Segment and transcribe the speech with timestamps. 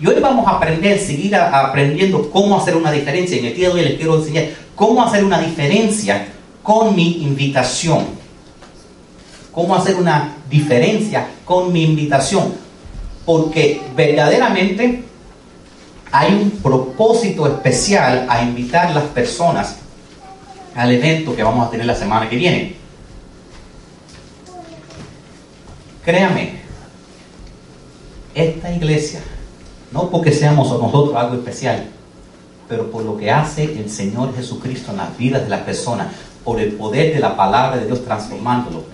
[0.00, 3.36] Y hoy vamos a aprender, seguir aprendiendo cómo hacer una diferencia.
[3.36, 6.26] En el día de hoy les quiero enseñar cómo hacer una diferencia
[6.62, 8.06] con mi invitación.
[9.52, 12.54] Cómo hacer una diferencia con mi invitación.
[13.26, 15.04] Porque verdaderamente
[16.10, 19.76] hay un propósito especial a invitar las personas
[20.74, 22.74] al evento que vamos a tener la semana que viene.
[26.02, 26.60] Créame,
[28.34, 29.20] esta iglesia,
[29.92, 31.86] no porque seamos nosotros algo especial,
[32.68, 36.08] pero por lo que hace el Señor Jesucristo en las vidas de las personas,
[36.44, 38.84] por el poder de la palabra de Dios transformándolo,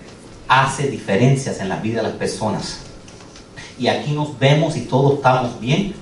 [0.49, 2.79] hace diferencias en la vida de las personas.
[3.79, 5.95] Y aquí nos vemos y todos estamos bien.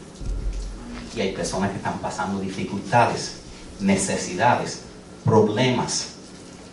[1.16, 3.40] Y hay personas que están pasando dificultades,
[3.80, 4.82] necesidades,
[5.24, 6.10] problemas.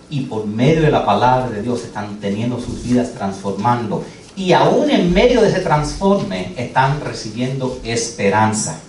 [0.10, 4.04] Y por medio de la palabra de Dios están teniendo sus vidas transformando
[4.42, 8.80] y aún en medio de ese transforme están recibiendo esperanza.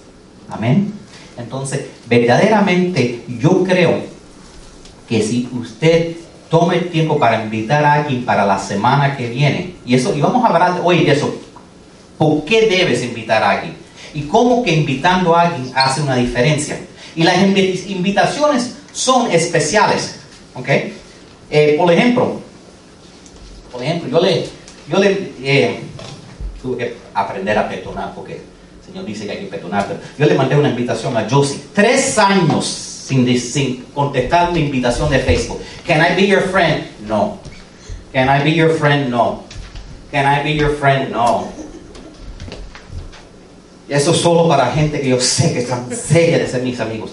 [0.49, 0.95] Amén.
[1.37, 4.01] Entonces, verdaderamente yo creo
[5.07, 6.17] que si usted
[6.49, 10.23] toma el tiempo para invitar a alguien para la semana que viene, y eso, y
[10.23, 11.35] vamos a hablar hoy de eso,
[12.17, 13.77] ¿por qué debes invitar a alguien?
[14.15, 16.81] Y cómo que invitando a alguien hace una diferencia.
[17.15, 20.17] Y las invitaciones son especiales,
[20.55, 20.69] ¿ok?
[21.51, 22.41] Eh, por ejemplo,
[23.71, 25.81] por ejemplo, yo le, yo le
[26.61, 29.87] tuve que aprender a perdonar porque el Señor dice que hay que perdonar.
[29.87, 31.61] Pero yo le mandé una invitación a Josie.
[31.75, 35.61] Tres años sin, contestar mi invitación de Facebook.
[35.87, 36.85] Can I be your friend?
[37.07, 37.39] No.
[38.13, 39.11] Can I be your friend?
[39.11, 39.45] No.
[40.11, 41.11] Can I be your friend?
[41.11, 41.49] No.
[43.89, 47.13] Eso solo para gente que yo sé que están seria de ser mis amigos.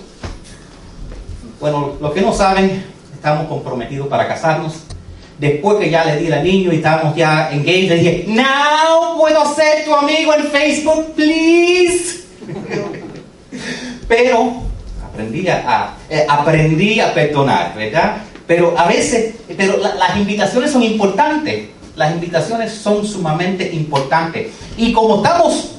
[1.59, 4.83] Bueno, los que no saben, estamos comprometidos para casarnos
[5.39, 9.55] después que ya le di al niño y estábamos ya engaged, le dije, no puedo
[9.55, 12.25] ser tu amigo en Facebook, please.
[14.07, 14.63] Pero
[15.03, 18.17] aprendí a, eh, aprendí a perdonar, ¿verdad?
[18.47, 21.69] Pero a veces, pero las invitaciones son importantes.
[21.95, 24.47] Las invitaciones son sumamente importantes.
[24.77, 25.75] Y como estamos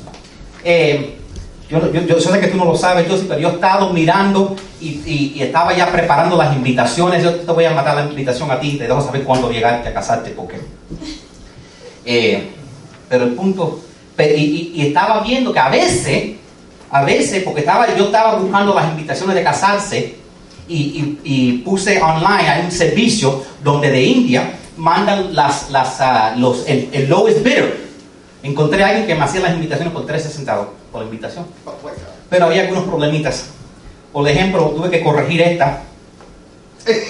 [0.63, 1.20] eh,
[1.71, 4.57] yo, yo, yo, sé que tú no lo sabes, yo, pero yo he estado mirando
[4.81, 7.23] y, y, estaba ya preparando las invitaciones.
[7.23, 9.95] Yo te voy a matar la invitación a ti, te dejo saber cuándo llegarte a
[9.95, 10.61] casarte, porque.
[12.05, 12.51] Eh,
[13.09, 13.81] pero el punto.
[14.19, 16.33] Y, estaba viendo que a veces,
[16.91, 20.17] a veces, porque estaba, yo estaba buscando las invitaciones de casarse
[20.67, 26.89] y, puse online, hay un servicio donde de India mandan las, las, uh, los, el,
[26.93, 27.91] el lowest bidder.
[28.43, 31.47] Encontré a alguien que me hacía las invitaciones por 13 centavos por la invitación.
[32.29, 33.47] Pero había algunos problemitas.
[34.13, 35.83] Por ejemplo, tuve que corregir esta.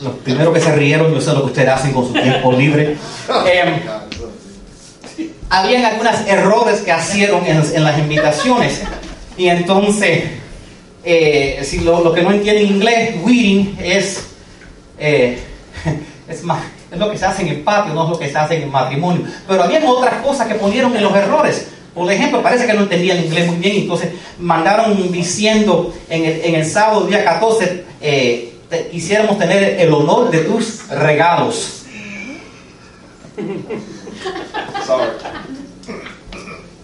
[0.00, 2.96] Los primeros que se rieron, yo sé lo que ustedes hacen con su tiempo libre.
[3.46, 3.82] Eh,
[5.50, 8.82] habían algunos errores que hicieron en, las invitaciones.
[9.36, 10.24] Y entonces,
[11.02, 14.28] eh, si lo, que no entienden inglés, weeding es,
[14.98, 15.40] eh,
[16.28, 18.38] es más es lo que se hace en el patio, no es lo que se
[18.38, 19.22] hace en el matrimonio.
[19.46, 21.68] Pero había otras cosas que ponieron en los errores.
[21.94, 26.40] Por ejemplo, parece que no entendía el inglés muy bien, entonces mandaron diciendo en el,
[26.44, 28.54] en el sábado, día 14, eh,
[28.90, 31.82] quisiéramos tener el honor de tus regalos.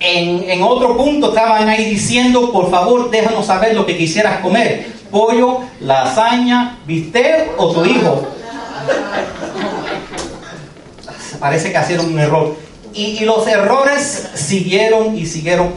[0.00, 4.86] En, en, otro punto estaban ahí diciendo, por favor, déjanos saber lo que quisieras comer.
[5.10, 8.34] Pollo, lasaña, bistec o tu hijo
[11.44, 12.56] parece que hicieron un error.
[12.94, 15.74] Y, los errores siguieron y siguieron.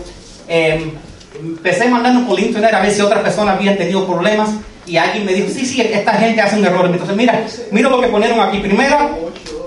[0.47, 0.91] Em,
[1.37, 4.49] empecé mandando por internet a ver si otras personas habían tenido problemas
[4.85, 6.85] y alguien me dijo, sí, sí, esta gente hace un error.
[6.85, 8.59] Entonces, mira, mira lo que ponieron aquí.
[8.59, 8.95] Primero,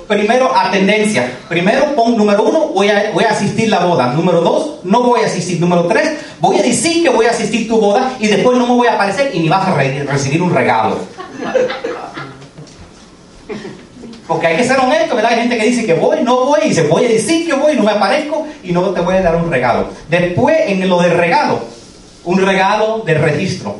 [0.09, 1.31] primero atendencia.
[1.50, 4.15] Primero, pon número uno, voy a, voy a asistir la boda.
[4.15, 5.61] Número dos, no voy a asistir.
[5.61, 8.72] Número tres, voy a decir que voy a asistir tu boda y después no me
[8.72, 10.97] voy a aparecer y ni vas a recibir un regalo.
[14.31, 15.33] Porque hay que ser honesto, ¿verdad?
[15.33, 17.75] Hay gente que dice que voy, no voy, y dice voy a decir que voy,
[17.75, 19.89] no me aparezco y no te voy a dar un regalo.
[20.09, 21.59] Después, en lo del regalo,
[22.23, 23.75] un regalo de registro.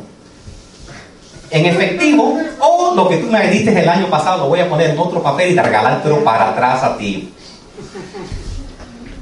[1.53, 4.91] En efectivo, o lo que tú me diste el año pasado, lo voy a poner
[4.91, 7.33] en otro papel y te regalártelo para atrás a ti.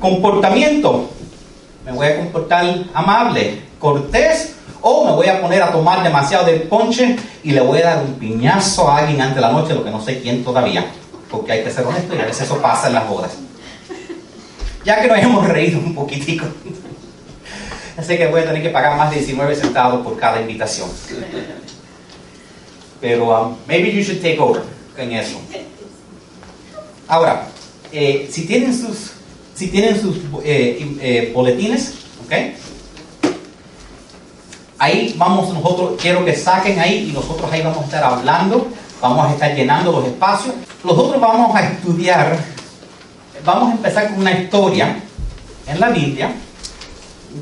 [0.01, 1.11] Comportamiento.
[1.85, 6.63] Me voy a comportar amable, cortés, o me voy a poner a tomar demasiado del
[6.63, 9.85] ponche y le voy a dar un piñazo a alguien antes de la noche, lo
[9.85, 10.87] que no sé quién todavía
[11.31, 13.33] porque hay que ser honesto y a veces eso pasa en las bodas.
[14.85, 16.47] Ya que nos hemos reído un poquitico,
[17.97, 20.89] así que voy a tener que pagar más de 19 centavos por cada invitación.
[23.01, 24.63] Pero um, maybe you should take over
[24.97, 25.41] en eso.
[27.07, 27.49] Ahora,
[27.93, 29.13] eh, si tienen sus
[29.59, 32.33] Si tienen sus eh, eh, boletines, ¿ok?
[34.79, 38.69] Ahí vamos nosotros, quiero que saquen ahí y nosotros ahí vamos a estar hablando,
[39.01, 40.55] vamos a estar llenando los espacios.
[40.85, 42.39] Nosotros vamos a estudiar,
[43.45, 45.03] vamos a empezar con una historia
[45.67, 46.33] en la Biblia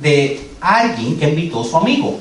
[0.00, 2.18] de alguien que invitó a su amigo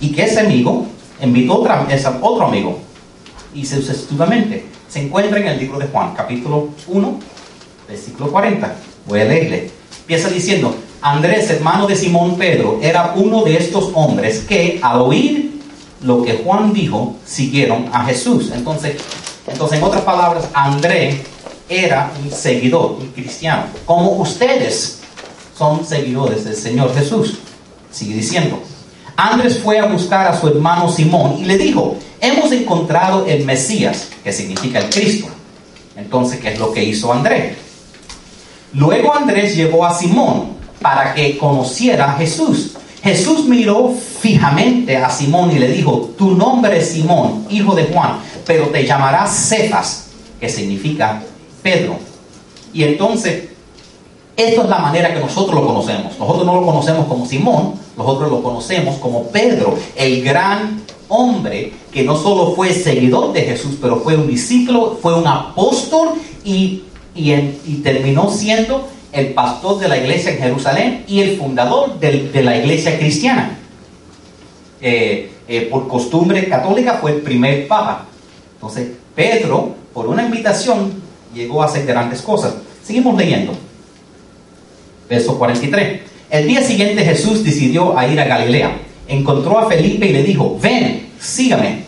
[0.00, 0.86] y que ese amigo
[1.20, 2.78] invitó a otro amigo
[3.54, 4.66] y sucesivamente.
[4.88, 7.18] Se encuentra en el libro de Juan, capítulo 1,
[7.88, 8.72] versículo 40.
[9.08, 9.70] Voy a leerle.
[9.98, 15.60] Empieza diciendo, Andrés, hermano de Simón Pedro, era uno de estos hombres que al oír
[16.02, 18.52] lo que Juan dijo, siguieron a Jesús.
[18.54, 18.96] Entonces,
[19.46, 21.16] entonces en otras palabras, Andrés
[21.68, 25.00] era un seguidor, un cristiano, como ustedes
[25.56, 27.38] son seguidores del Señor Jesús.
[27.90, 28.60] Sigue diciendo.
[29.16, 34.08] Andrés fue a buscar a su hermano Simón y le dijo, hemos encontrado el Mesías,
[34.22, 35.28] que significa el Cristo.
[35.96, 37.56] Entonces, ¿qué es lo que hizo Andrés?
[38.74, 42.72] Luego Andrés llevó a Simón para que conociera a Jesús.
[43.02, 48.18] Jesús miró fijamente a Simón y le dijo, tu nombre es Simón, hijo de Juan,
[48.46, 50.06] pero te llamarás Cefas,
[50.40, 51.22] que significa
[51.62, 51.98] Pedro.
[52.72, 53.48] Y entonces,
[54.36, 56.18] esto es la manera que nosotros lo conocemos.
[56.18, 62.02] Nosotros no lo conocemos como Simón, nosotros lo conocemos como Pedro, el gran hombre que
[62.02, 66.10] no solo fue seguidor de Jesús, pero fue un discípulo, fue un apóstol
[66.44, 66.82] y,
[67.14, 72.58] y, terminó siendo el pastor de la iglesia en Jerusalén y el fundador de, la
[72.58, 73.58] iglesia cristiana.
[74.80, 78.04] Eh, eh, por costumbre católica fue el primer papa.
[78.66, 80.92] Entonces, Pedro, por una invitación,
[81.32, 82.54] llegó a hacer grandes cosas.
[82.84, 83.52] Seguimos leyendo.
[85.08, 86.00] Verso 43.
[86.30, 88.78] El día siguiente Jesús decidió ir a Galilea.
[89.06, 91.84] Encontró a Felipe y le dijo, ven, sígame.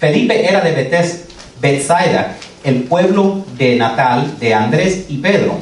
[0.00, 1.26] Felipe era de Betes,
[1.60, 5.54] Bethsaida, el pueblo de natal de Andrés y Pedro.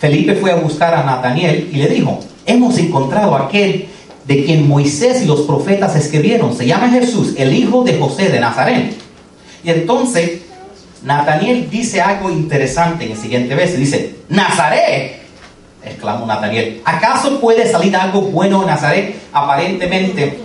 [0.00, 3.86] Felipe fue a buscar a Nataniel y le dijo, hemos encontrado a aquel
[4.26, 6.56] de quien Moisés y los profetas escribieron.
[6.56, 9.01] Se llama Jesús, el hijo de José de Nazaret.
[9.64, 10.42] Y entonces
[11.02, 13.76] Nataniel dice algo interesante en el siguiente verso.
[13.76, 15.22] Dice, Nazaret
[15.84, 16.80] exclamó Nataniel.
[16.84, 19.16] ¿Acaso puede salir algo bueno de Nazaret?
[19.32, 20.38] Aparentemente,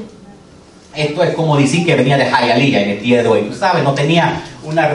[0.96, 3.52] esto es como decir que venía de Jayalía en el día de hoy.
[3.58, 4.92] Sabes, no tenía una...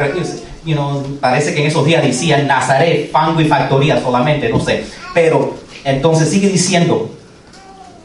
[0.65, 4.85] You know, parece que en esos días decía Nazaret, fango y factoría solamente, no sé.
[5.13, 7.11] Pero entonces sigue diciendo,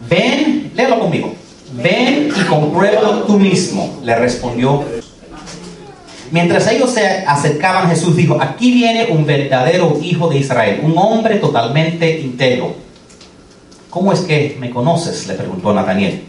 [0.09, 1.35] ven, léelo conmigo,
[1.73, 4.83] ven y compruébalo tú mismo, le respondió
[6.31, 11.35] Mientras ellos se acercaban, Jesús dijo, aquí viene un verdadero hijo de Israel, un hombre
[11.35, 12.75] totalmente íntegro.
[13.89, 15.27] ¿Cómo es que me conoces?
[15.27, 16.23] le preguntó Nataniel.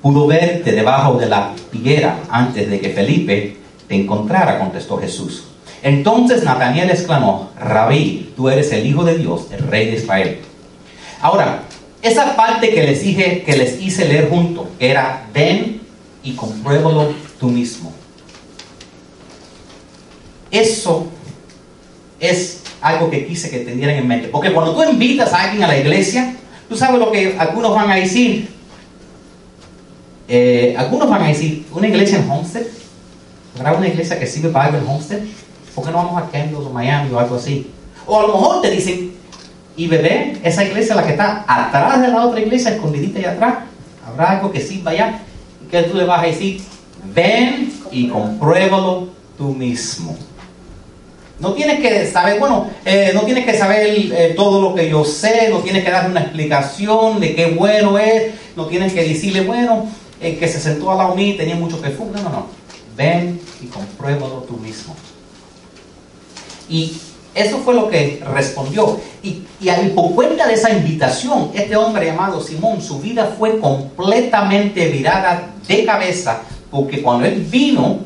[0.00, 3.56] Pudo verte debajo de la higuera antes de que Felipe
[3.86, 5.44] te encontrara, contestó Jesús.
[5.82, 10.38] Entonces Nataniel exclamó, Rabí, tú eres el Hijo de Dios, el Rey de Israel.
[11.20, 11.64] Ahora,
[12.00, 15.80] esa parte que les dije, que les hice leer junto, era, ven
[16.22, 17.92] y compruébalo tú mismo.
[20.54, 21.08] Eso
[22.20, 24.28] es algo que quise que tendieran en mente.
[24.28, 26.36] Porque cuando tú invitas a alguien a la iglesia,
[26.68, 28.48] tú sabes lo que algunos van a decir.
[30.28, 32.62] Eh, algunos van a decir, una iglesia en Homestead,
[33.58, 35.18] ¿habrá una iglesia que sirve para algo en Homestead?
[35.74, 37.70] ¿Por qué no vamos a Kendall o Miami o algo así?
[38.06, 39.12] O a lo mejor te dicen,
[39.76, 43.54] y bebé, esa iglesia, la que está atrás de la otra iglesia, escondidita allá atrás,
[44.06, 45.18] habrá algo que sirva allá.
[45.64, 46.62] ¿Y que tú le vas a decir?
[47.12, 50.16] Ven y compruébalo tú mismo.
[51.40, 55.04] No tienes que saber, bueno, eh, no tienes que saber eh, todo lo que yo
[55.04, 59.40] sé, no tienes que darme una explicación de qué bueno es, no tienes que decirle,
[59.40, 59.86] bueno,
[60.20, 62.12] el que se sentó al lado mío tenía mucho perfume.
[62.14, 62.46] No, no, no.
[62.96, 64.94] Ven y compruébalo tú mismo.
[66.68, 66.92] Y
[67.34, 68.98] eso fue lo que respondió.
[69.22, 74.88] Y, y por cuenta de esa invitación, este hombre llamado Simón, su vida fue completamente
[74.88, 77.98] virada de cabeza, porque cuando él vino,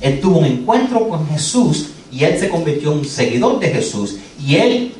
[0.00, 4.16] él tuvo un encuentro con Jesús y él se convirtió en un seguidor de Jesús
[4.42, 4.94] y él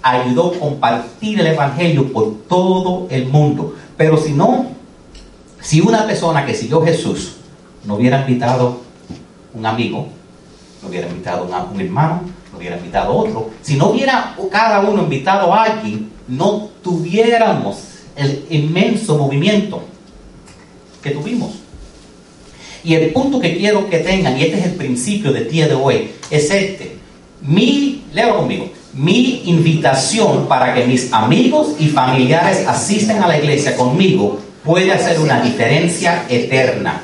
[0.00, 3.74] ayudó a compartir el Evangelio por todo el mundo.
[3.96, 4.68] Pero si no,
[5.60, 7.34] si una persona que siguió Jesús
[7.84, 8.78] no hubiera invitado
[9.52, 10.06] un amigo,
[10.82, 15.52] no hubiera invitado un hermano, no hubiera invitado otro, si no hubiera cada uno invitado
[15.52, 17.76] a alguien, no tuviéramos
[18.16, 19.82] el inmenso movimiento
[21.02, 21.50] que tuvimos.
[22.84, 25.74] Y el punto que quiero que tengan, y este es el principio del día de
[25.74, 26.96] hoy, es este.
[27.40, 33.76] Mi, léalo conmigo, mi invitación para que mis amigos y familiares asistan a la iglesia
[33.76, 37.02] conmigo puede hacer una diferencia eterna.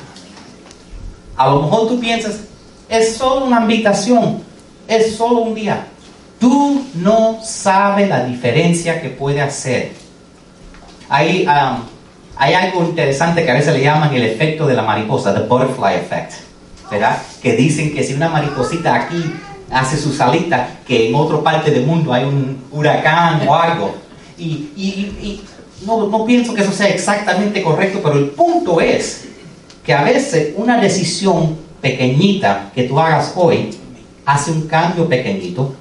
[1.36, 2.40] A lo mejor tú piensas,
[2.88, 4.42] es solo una invitación,
[4.86, 5.86] es solo un día.
[6.38, 9.92] Tú no sabes la diferencia que puede hacer.
[11.08, 11.82] Hay, um,
[12.38, 15.96] hay algo interesante que a veces le llaman el efecto de la mariposa, the butterfly
[15.96, 16.34] effect,
[16.90, 17.18] ¿verdad?
[17.42, 19.34] Que dicen que si una mariposita aquí
[19.70, 23.94] hace su salita, que en otra parte del mundo hay un huracán o algo.
[24.38, 25.42] Y, y
[25.84, 29.24] no, no pienso que eso sea exactamente correcto, pero el punto es
[29.84, 33.70] que a veces una decisión pequeñita que tú hagas hoy
[34.24, 35.74] hace un cambio pequeñito,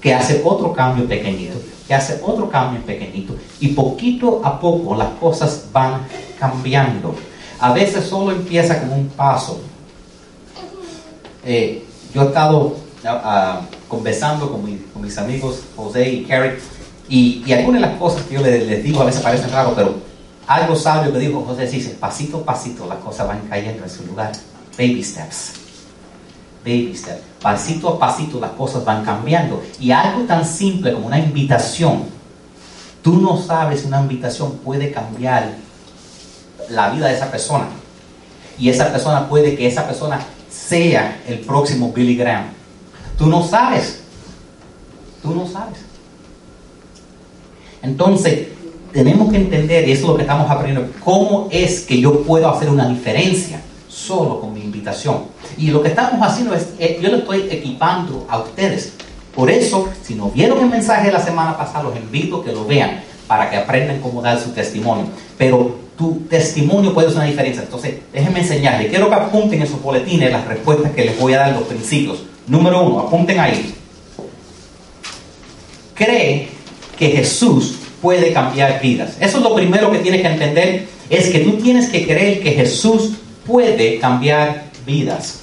[0.00, 5.10] que hace otro cambio pequeñito, que hace otro cambio pequeñito, y poquito a poco las
[5.20, 6.06] cosas van
[6.38, 7.14] cambiando.
[7.60, 9.60] A veces solo empieza como un paso.
[11.44, 14.62] Eh, yo he estado ah, ah, conversando con,
[14.92, 16.58] con, mis amigos José y Carrie,
[17.08, 19.72] y, y, algunas de las cosas que yo les, les digo a veces parecen raras,
[19.76, 19.94] pero
[20.46, 24.04] algo sabio que dijo José dice, pasito a pasito las cosas van cayendo en su
[24.06, 24.32] lugar.
[24.76, 25.65] Baby steps.
[26.66, 27.20] Baby steps.
[27.40, 29.62] Pasito a pasito las cosas van cambiando.
[29.78, 32.02] Y algo tan simple como una invitación,
[33.02, 35.54] tú no sabes si una invitación puede cambiar
[36.68, 37.68] la vida de esa persona.
[38.58, 40.18] Y esa persona puede que esa persona
[40.50, 42.46] sea el próximo Billy Graham.
[43.16, 44.00] Tú no sabes.
[45.22, 45.78] Tú no sabes.
[47.80, 48.48] Entonces,
[48.92, 52.48] tenemos que entender, y eso es lo que estamos aprendiendo, cómo es que yo puedo
[52.48, 53.60] hacer una diferencia
[53.96, 55.24] solo con mi invitación.
[55.56, 58.92] Y lo que estamos haciendo es, eh, yo lo estoy equipando a ustedes.
[59.34, 62.52] Por eso, si no vieron el mensaje de la semana pasada, los invito a que
[62.52, 65.06] lo vean para que aprendan cómo dar su testimonio.
[65.38, 67.62] Pero tu testimonio puede hacer una diferencia.
[67.62, 68.88] Entonces, déjenme enseñarles.
[68.90, 72.22] Quiero que apunten en sus boletines las respuestas que les voy a dar los principios.
[72.46, 73.74] Número uno, apunten ahí.
[75.94, 76.48] Cree
[76.98, 79.16] que Jesús puede cambiar vidas.
[79.20, 82.52] Eso es lo primero que tienes que entender, es que tú tienes que creer que
[82.52, 83.12] Jesús
[83.46, 85.40] puede cambiar vidas.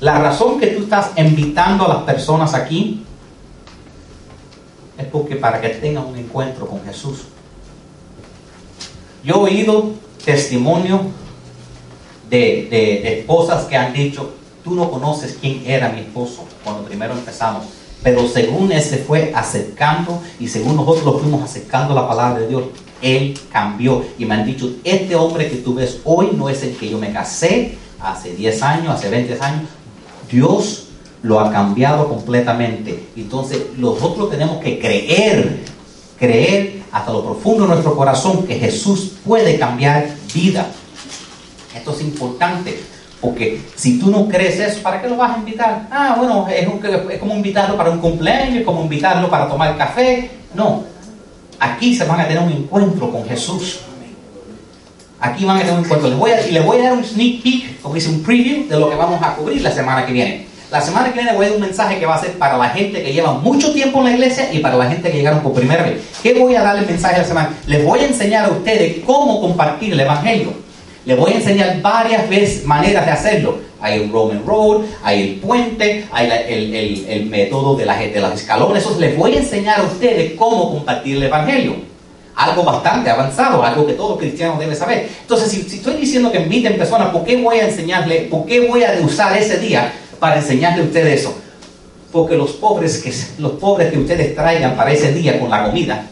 [0.00, 3.04] La razón que tú estás invitando a las personas aquí
[4.98, 7.24] es porque para que tengan un encuentro con Jesús.
[9.22, 9.92] Yo he oído
[10.24, 11.00] testimonio
[12.28, 17.14] de, de esposas que han dicho, tú no conoces quién era mi esposo cuando primero
[17.14, 17.64] empezamos
[18.04, 22.40] pero según Él se fue acercando y según nosotros lo fuimos acercando a la palabra
[22.40, 22.64] de Dios,
[23.04, 24.02] Él cambió.
[24.18, 26.98] Y me han dicho, este hombre que tú ves hoy no es el que yo
[26.98, 29.68] me casé hace 10 años, hace 20 años.
[30.30, 30.86] Dios
[31.22, 33.08] lo ha cambiado completamente.
[33.14, 35.60] Entonces nosotros tenemos que creer,
[36.18, 40.66] creer hasta lo profundo de nuestro corazón que Jesús puede cambiar vida.
[41.76, 42.80] Esto es importante.
[43.20, 45.88] Porque si tú no crees eso, ¿para qué lo vas a invitar?
[45.90, 50.30] Ah, bueno, es, como invitarlo para un cumpleaños, es como invitarlo para tomar café.
[50.54, 50.84] No,
[51.58, 53.80] aquí se van a tener un encuentro con Jesús.
[55.20, 56.08] Aquí van a tener un encuentro.
[56.08, 58.90] Les voy a, voy a dar un sneak peek, como dice un preview, de lo
[58.90, 60.46] que vamos a cubrir la semana que viene.
[60.70, 62.68] La semana que viene voy a dar un mensaje que va a ser para la
[62.70, 65.52] gente que lleva mucho tiempo en la iglesia y para la gente que llegaron por
[65.52, 66.02] primera vez.
[66.22, 67.54] ¿Qué voy a dar el mensaje de la semana?
[67.66, 70.63] Les voy a enseñar a ustedes cómo compartir el Evangelio.
[71.06, 73.58] Le voy a enseñar varias veces maneras de hacerlo.
[73.80, 78.86] Hay el Roman Road, hay el puente, hay el, método de, la, de los escalones.
[78.98, 81.76] Les voy a enseñar a ustedes cómo compartir el Evangelio.
[82.34, 85.08] Algo bastante avanzado, algo que todo cristiano debe saber.
[85.20, 88.82] Entonces, si, estoy diciendo que inviten personas, ¿por qué voy a enseñarle, por qué voy
[88.82, 91.36] a usar ese día para enseñarle a ustedes eso?
[92.10, 96.06] Porque los pobres que, los pobres que ustedes traigan para ese día con la comida,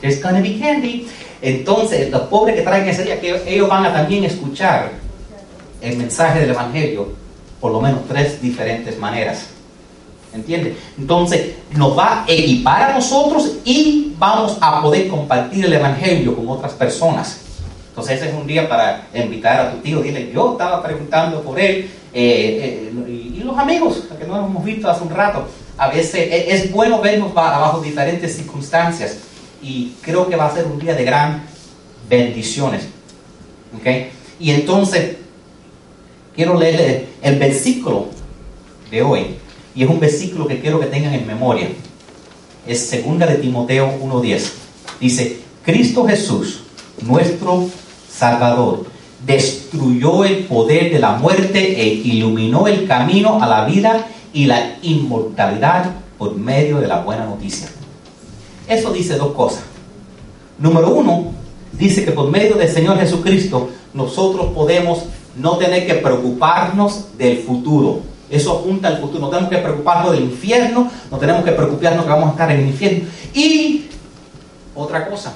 [0.00, 1.08] there's gonna be candy,
[1.42, 4.92] entonces, los pobres que traen ese día, que ellos van a también escuchar
[5.80, 7.26] el mensaje del Evangelio
[7.60, 9.46] por lo menos tres diferentes maneras.
[10.32, 10.76] ¿Entiendes?
[10.98, 16.48] Entonces, nos va a equipar a nosotros y vamos a poder compartir el Evangelio con
[16.48, 17.40] otras personas.
[17.88, 20.00] Entonces, ese es un día para invitar a tu tío.
[20.00, 21.90] Dile, yo estaba preguntando por él.
[22.12, 25.46] Eh, eh, y, los amigos, que no hemos visto hace un rato.
[25.78, 29.18] A veces es, es bueno vernos bajo diferentes circunstancias
[29.62, 31.42] y creo que va a ser un día de gran
[32.08, 32.88] bendiciones.
[33.78, 34.10] ¿Okay?
[34.38, 35.16] Y entonces,
[36.34, 38.08] quiero leerle el versículo
[38.90, 39.36] de hoy,
[39.74, 41.68] y es un versículo que quiero que tengan en memoria.
[42.66, 44.52] Es segunda de Timoteo 1.10.
[45.00, 46.60] Dice, Cristo Jesús,
[47.02, 47.68] nuestro
[48.10, 48.86] Salvador,
[49.24, 54.76] destruyó el poder de la muerte e iluminó el camino a la vida y la
[54.82, 57.68] inmortalidad por medio de la buena noticia.
[58.68, 59.62] Eso dice dos cosas.
[60.58, 61.32] Número uno,
[61.72, 65.04] dice que por medio del Señor Jesucristo nosotros podemos
[65.36, 68.00] no tener que preocuparnos del futuro.
[68.30, 69.20] Eso apunta al futuro.
[69.20, 72.60] No tenemos que preocuparnos del infierno, no tenemos que preocuparnos que vamos a estar en
[72.60, 73.08] el infierno.
[73.34, 73.86] Y
[74.74, 75.32] otra cosa,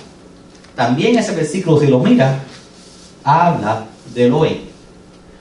[0.74, 2.40] también ese versículo, si lo mira,
[3.22, 4.69] habla del hoy.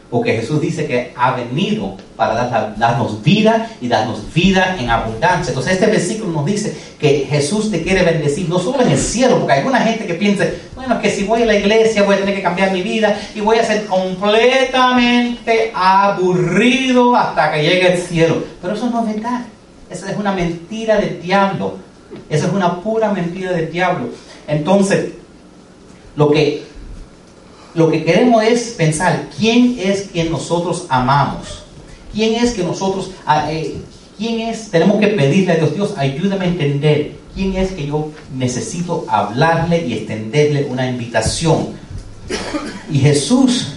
[0.10, 5.51] Porque Jesús dice que ha venido para dar- darnos vida y darnos vida en abundancia.
[5.51, 9.38] Entonces este versículo nos dice que Jesús te quiere bendecir, no solo en el cielo,
[9.38, 12.20] porque hay alguna gente que piensa, bueno, que si voy a la iglesia voy a
[12.20, 18.01] tener que cambiar mi vida y voy a ser completamente aburrido hasta que llegue el
[18.01, 18.44] cielo.
[18.62, 19.42] Pero eso no es verdad.
[19.89, 21.78] Esa es una mentira del diablo.
[22.30, 24.10] Esa es una pura mentira del diablo.
[24.48, 25.12] Entonces,
[26.16, 26.63] lo que
[27.73, 31.63] lo que queremos es pensar quién es quien nosotros amamos.
[32.13, 33.77] ¿Quién es que nosotros, ah, eh,
[34.17, 38.09] quién es, tenemos que pedirle a Dios, Dios, ayúdame a entender quién es que yo
[38.35, 41.69] necesito hablarle y extenderle una invitación.
[42.91, 43.73] Y Jesús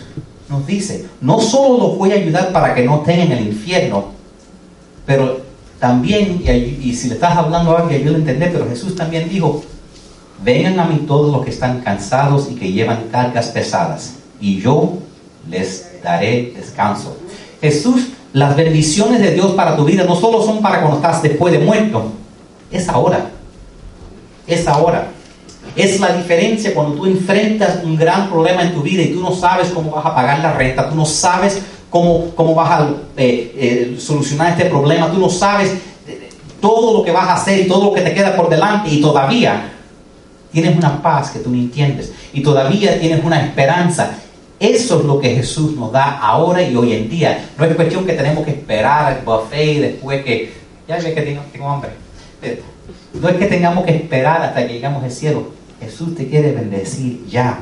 [0.49, 4.07] nos dice, no solo los voy a ayudar para que no estén en el infierno,
[5.05, 5.43] pero
[5.79, 9.63] también, y, si le estás hablando a alguien, ayuda a entender, pero Jesús también dijo,
[10.43, 14.95] Vengan a mí todos los que están cansados y que llevan cargas pesadas, y yo
[15.49, 17.17] les daré descanso.
[17.61, 21.53] Jesús, las bendiciones de Dios para tu vida no solo son para cuando estás después
[21.53, 22.11] de muerto,
[22.73, 23.31] es ahora.
[24.47, 25.09] Es ahora.
[25.77, 29.33] Es la diferencia cuando tú enfrentas un gran problema en tu vida y tú no
[29.33, 33.55] sabes cómo vas a pagar la renta, tú no sabes cómo, cómo vas a eh,
[33.57, 35.71] eh, solucionar este problema, tú no sabes
[36.09, 36.31] eh,
[36.61, 39.01] todo lo que vas a hacer y todo lo que te queda por delante y
[39.01, 39.72] todavía
[40.53, 44.19] tienes una paz que tú no entiendes y todavía tienes una esperanza.
[44.61, 47.49] Eso es lo que Jesús nos da ahora y hoy en día.
[47.59, 50.53] No es cuestión que tenemos que esperar al buffet y después que,
[50.87, 51.91] ya ve que tengo, tengo hambre.
[53.15, 55.53] No es que tengamos que esperar hasta que llegamos al cielo.
[55.81, 57.61] Jesús te quiere bendecir ya.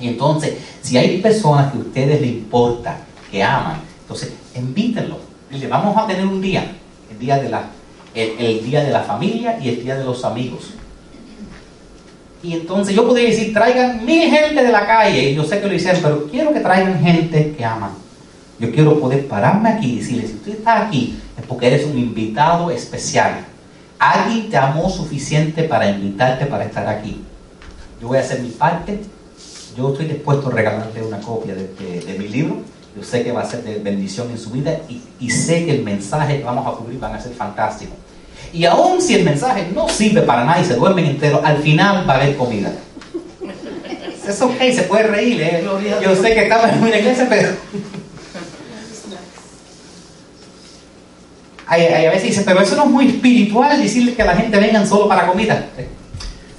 [0.00, 2.98] Y entonces, si hay personas que a ustedes les importa,
[3.30, 5.18] que aman, entonces invítenlo.
[5.50, 6.76] Dile, vamos a tener un día,
[7.10, 7.70] el día de la,
[8.14, 10.74] el día de la familia y el día de los amigos.
[12.42, 15.66] Y entonces yo podría decir, traigan mil gente de la calle, y yo sé que
[15.66, 17.90] lo hicieron, pero quiero que traigan gente que aman.
[18.60, 21.98] Yo quiero poder pararme aquí y decirle, si usted está aquí, es porque eres un
[21.98, 23.44] invitado especial.
[23.98, 27.20] Alguien te amó suficiente para invitarte para estar aquí.
[28.00, 29.00] Yo voy a hacer mi parte.
[29.76, 32.58] Yo estoy dispuesto a regalarle una copia de, de- de mi libro.
[32.96, 35.72] Yo sé que va a ser de bendición en su vida y, y sé que
[35.72, 37.92] el mensaje que vamos a cubrir van a ser fantástico.
[38.52, 42.08] Y aun si el mensaje no sirve para nada y se duermen entero, al final
[42.08, 42.72] va a haber comida.
[44.26, 45.40] Es ok, se puede reír.
[45.40, 45.64] ¿eh?
[46.02, 47.48] Yo sé que estamos en una iglesia, pero
[51.66, 54.58] hay, hay a veces dicen, pero eso no es muy espiritual decirle que la gente
[54.58, 55.66] vengan solo para comida.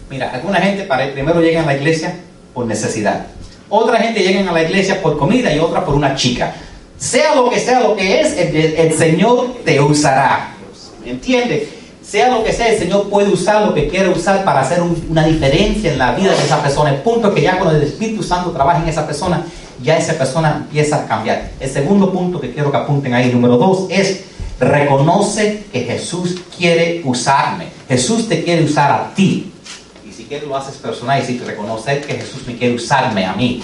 [0.10, 2.16] Mira, alguna gente para, primero llegan a la iglesia
[2.56, 3.28] por necesidad.
[3.70, 6.56] Otra gente llegan a la iglesia por comida y otra por una chica.
[6.98, 10.56] Sea lo que sea lo que es, el, el Señor te usará.
[11.04, 11.79] ¿Me entiendes?
[12.10, 15.06] Sea lo que sea, el Señor puede usar lo que quiere usar para hacer un-
[15.10, 16.90] una diferencia en la vida de esa persona.
[16.90, 19.46] El punto es que ya cuando el Espíritu Santo trabaja en esa persona,
[19.84, 21.52] ya esa persona empieza a cambiar.
[21.60, 24.22] El segundo punto que quiero que apunten ahí, número dos, es
[24.60, 27.68] reconoce que Jesús quiere usarme.
[27.88, 29.52] Jesús te quiere usar a ti.
[30.10, 33.34] Y si quieres lo haces personal y si reconocer que Jesús me quiere usarme a
[33.34, 33.62] mí.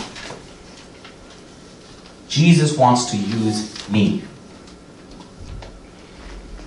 [2.30, 4.22] Jesus wants to use me.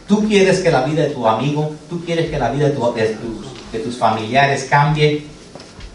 [0.08, 2.92] Tú quieres que la vida de tu amigo, tú quieres que la vida de, tu-
[2.94, 5.24] de tus, de tus familiares cambie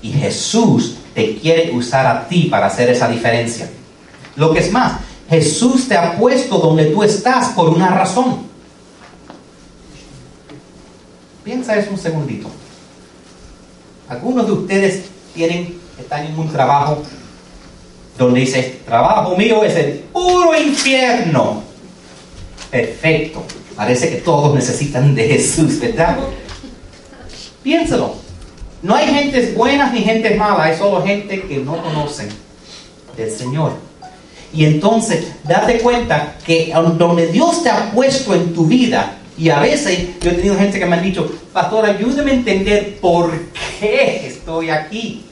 [0.04, 3.70] y Jesús te quiere usar a ti para hacer esa diferencia.
[4.36, 5.00] Lo que es más,
[5.30, 8.44] Jesús te ha puesto donde tú estás por una razón.
[11.44, 12.50] Piensa eso un segundito.
[14.08, 17.02] Algunos de ustedes tienen, están en un trabajo
[18.18, 21.64] donde dice, trabajo mío es el puro infierno.
[22.70, 23.44] Perfecto.
[23.76, 26.18] Parece que todos necesitan de Jesús, ¿verdad?
[27.64, 28.16] Piénsalo.
[28.82, 32.28] No hay gentes buenas ni gentes malas, hay solo gente que no conocen
[33.16, 33.72] del Señor.
[34.54, 39.60] Y entonces, date cuenta que donde Dios te ha puesto en tu vida, y a
[39.60, 43.32] veces yo he tenido gente que me han dicho, pastor, ayúdeme a entender por
[43.80, 45.26] qué estoy aquí.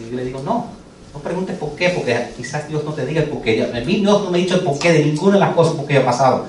[0.00, 0.66] Y yo le digo, no,
[1.12, 3.62] no preguntes por qué, porque quizás Dios no te diga el por qué.
[3.62, 5.74] A mí Dios no me ha dicho el por qué de ninguna de las cosas
[5.74, 6.46] por qué ha pasado,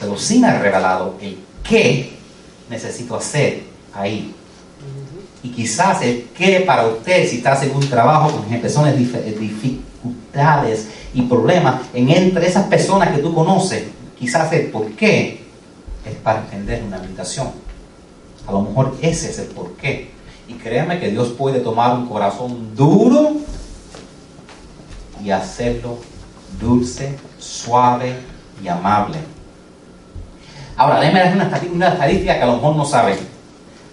[0.00, 2.12] pero sí me ha revelado el qué
[2.68, 4.34] necesito hacer ahí.
[5.42, 10.88] Y quizás el qué para usted, si estás en un trabajo con personas dif- dificultades
[11.14, 13.84] y problemas, en entre esas personas que tú conoces,
[14.18, 15.40] quizás el por qué
[16.04, 17.50] es para entender una invitación.
[18.46, 20.10] A lo mejor ese es el por qué.
[20.48, 23.32] Y créame que Dios puede tomar un corazón duro
[25.22, 25.98] y hacerlo
[26.60, 28.16] dulce, suave
[28.62, 29.18] y amable.
[30.80, 33.18] Ahora, déjame dar una, una estadística que a lo mejor no saben.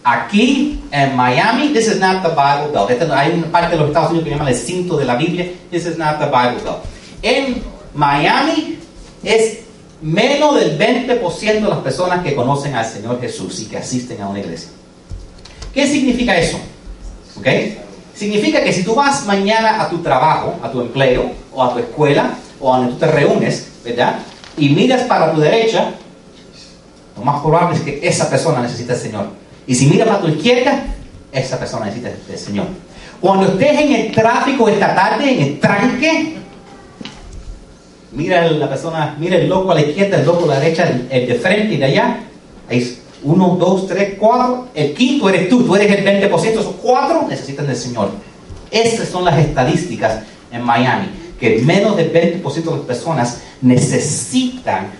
[0.05, 2.89] Aquí en Miami, this is not the Bible Belt.
[2.89, 5.51] Este- hay una parte de los Estados Unidos que llaman el cinto de la Biblia.
[5.69, 6.77] This is not the Bible Belt.
[7.21, 7.61] En
[7.93, 8.79] Miami
[9.21, 9.57] es
[10.01, 14.29] menos del 20% de las personas que conocen al Señor Jesús y que asisten a
[14.29, 14.69] una iglesia.
[15.73, 16.57] ¿Qué significa eso?
[17.37, 17.47] ¿Ok?
[18.15, 21.79] Significa que si tú vas mañana a tu trabajo, a tu empleo, o a tu
[21.79, 22.29] escuela,
[22.61, 24.19] o a donde tú te reúnes, ¿verdad?
[24.57, 25.91] Y miras para tu derecha,
[27.17, 29.27] lo más probable es que esa persona necesita al Señor.
[29.65, 30.85] Y si miras para tu izquierda,
[31.31, 32.67] esa persona necesita al Señor.
[33.19, 36.35] Cuando estés en el tráfico esta tarde, en el tranque,
[38.11, 41.27] mira la persona, mira el loco a la izquierda, el loco a la derecha, el,
[41.27, 42.19] de frente y de allá.
[42.69, 44.67] Ahí uno, dos, tres, cuatro.
[44.75, 48.11] El quinto eres tú, tú eres el 20%, esos cuatro necesitan del Señor.
[48.69, 50.19] Estas son las estadísticas
[50.51, 51.07] en Miami,
[51.39, 54.91] que menos del 20% de las personas necesitan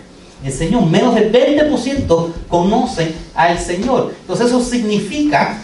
[0.44, 0.86] el Señor.
[0.86, 4.14] Menos del 20% conocen al Señor.
[4.22, 5.58] Entonces eso significa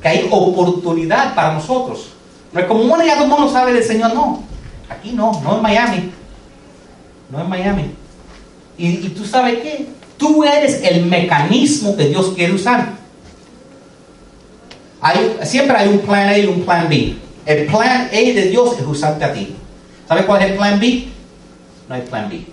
[0.00, 2.08] que hay oportunidad para nosotros.
[2.52, 4.42] No es como, bueno, ya todo el mundo sabe del Señor, no.
[4.88, 6.12] Aquí no, no en Miami.
[7.30, 7.90] No en Miami.
[8.76, 9.86] Y, tú sabes qué?
[10.16, 12.92] Tú eres el mecanismo que Dios quiere usar.
[15.00, 17.16] Hay, siempre hay un plan A y un plan B.
[17.46, 19.54] El plan A de Dios es usarte a ti.
[20.06, 21.08] ¿Sabes cuál es el plan B?
[21.88, 22.44] No hay plan B.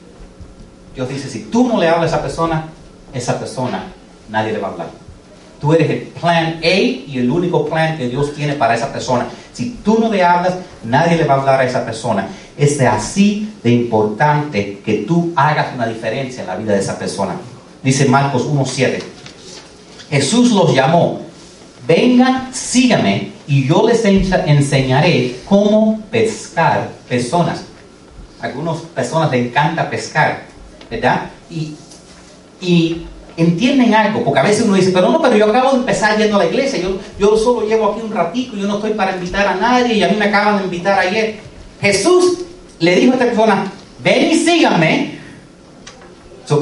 [0.99, 2.65] Dios dice, si tú no le hablas a esa persona,
[3.13, 3.85] esa persona
[4.27, 4.87] nadie le va a hablar.
[5.61, 9.25] Tú eres el plan A y el único plan que Dios tiene para esa persona.
[9.53, 12.27] Si tú no le hablas, nadie le va a hablar a esa persona.
[12.57, 17.35] Es así de importante que tú hagas una diferencia en la vida de esa persona.
[17.81, 19.01] Dice Marcos 1.7.
[20.09, 21.21] Jesús los llamó.
[21.87, 27.61] Vengan, síganme y yo les enseñaré cómo pescar personas.
[28.41, 30.48] algunas personas les encanta pescar,
[30.89, 31.29] ¿verdad?
[31.49, 31.75] Y,
[32.61, 33.05] y
[33.37, 36.35] entienden algo, porque a veces uno dice, pero no, pero yo acabo de empezar yendo
[36.35, 39.47] a la iglesia, yo, yo solo llevo aquí un ratico, yo no estoy para invitar
[39.47, 41.37] a nadie y a mí me acaban de invitar ayer.
[41.81, 42.39] Jesús
[42.79, 43.71] le dijo a esta persona,
[44.03, 45.19] ven y síganme.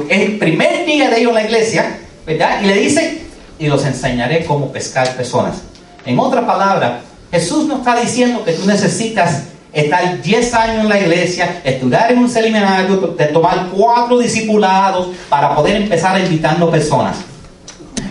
[0.08, 2.62] es el primer día de ellos en la iglesia, ¿verdad?
[2.62, 3.22] Y le dice,
[3.58, 5.62] y los enseñaré cómo pescar personas.
[6.04, 11.00] En otra palabra, Jesús no está diciendo que tú necesitas estar 10 años en la
[11.00, 17.16] iglesia, estudiar en un seminario, tomar cuatro discipulados para poder empezar invitando personas.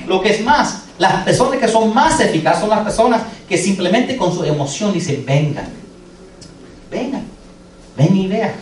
[0.08, 4.15] Lo que es más, las personas que son más eficaces son las personas que simplemente
[4.15, 5.67] con su emoción dicen, vengan,
[6.89, 7.24] vengan,
[7.96, 8.54] ven y vean.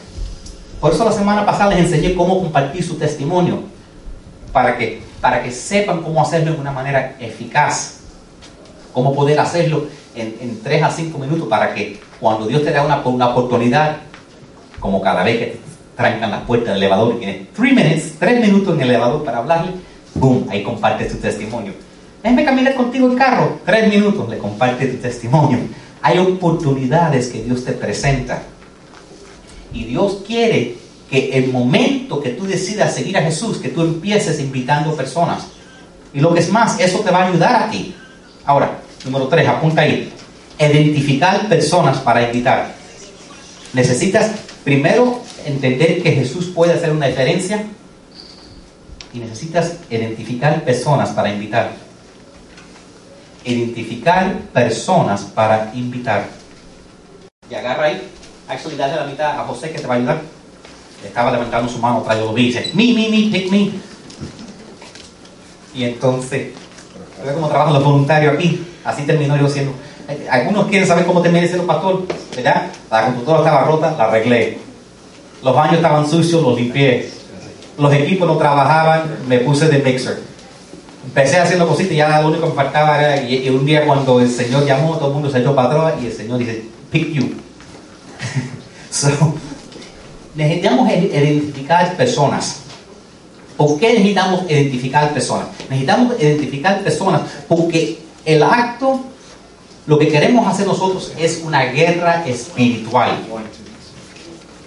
[0.80, 3.60] Por eso la semana pasada les enseñé cómo compartir su testimonio,
[4.52, 7.98] para que, para que sepan cómo hacerlo de una manera eficaz,
[8.94, 12.84] cómo poder hacerlo en, en 3 a 5 minutos para que cuando Dios te da
[12.84, 13.98] una, oportunidad,
[14.80, 15.60] como cada vez que
[15.96, 19.38] trancan las puertas del elevador y tienes 3 minutos, 3 minutos en el elevador para
[19.38, 19.74] hablarle,
[20.16, 21.74] boom, ahí compartes tu testimonio.
[22.24, 25.60] Déjame caminar contigo en carro, 3 minutos, le compartes tu testimonio.
[26.02, 28.42] Hay oportunidades que Dios te presenta.
[29.72, 34.40] Y Dios quiere que el momento que tú decidas seguir a Jesús, que tú empieces
[34.40, 35.46] invitando personas.
[36.12, 37.94] Y lo que es más, eso te va a ayudar a ti.
[38.48, 40.12] Ahora, número 3, apunta ahí
[40.60, 42.74] identificar personas para invitar.
[43.74, 44.32] Necesitas
[44.64, 47.64] primero entender que Jesús puede hacer una diferencia
[49.14, 51.72] y necesitas identificar personas para invitar.
[53.44, 56.28] Identificar personas para invitar.
[57.50, 58.02] Y agarra ahí,
[58.48, 60.22] actually dale la mitad a José que te va a ayudar.
[61.06, 63.72] Estaba levantando su mano, trae lo dice, me, me, me, pick me.
[65.76, 66.54] Y entonces,
[67.24, 68.66] ve cómo trabajan los voluntarios aquí.
[68.84, 69.74] Así terminó yo siendo
[70.30, 72.68] algunos quieren saber cómo terminé siendo pastor, ¿verdad?
[72.92, 74.60] La computadora estaba rota, la arreglé.
[75.42, 77.10] Los baños estaban sucios, los limpié.
[77.78, 80.20] Los equipos no trabajaban, me puse de mixer.
[81.06, 84.20] Empecé haciendo cositas y ya lo único que me faltaba era, y, un día cuando
[84.20, 87.14] el Señor llamó, todo el mundo se echó para atrás y el Señor dice, pick
[87.14, 87.34] you.
[88.90, 89.36] so,
[90.36, 92.62] necesitamos identificar personas.
[93.58, 95.48] ¿Por qué necesitamos identificar personas?
[95.70, 99.02] Necesitamos identificar personas porque el acto
[99.88, 103.20] lo que queremos hacer nosotros es una guerra espiritual.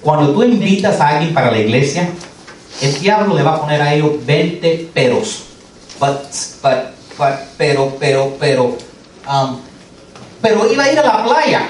[0.00, 2.08] Cuando tú invitas a alguien para la iglesia,
[2.80, 5.44] el diablo le va a poner a ellos 20 peros.
[7.56, 8.64] pero, pero, pero,
[9.28, 9.56] um,
[10.40, 11.68] pero iba a ir a la playa.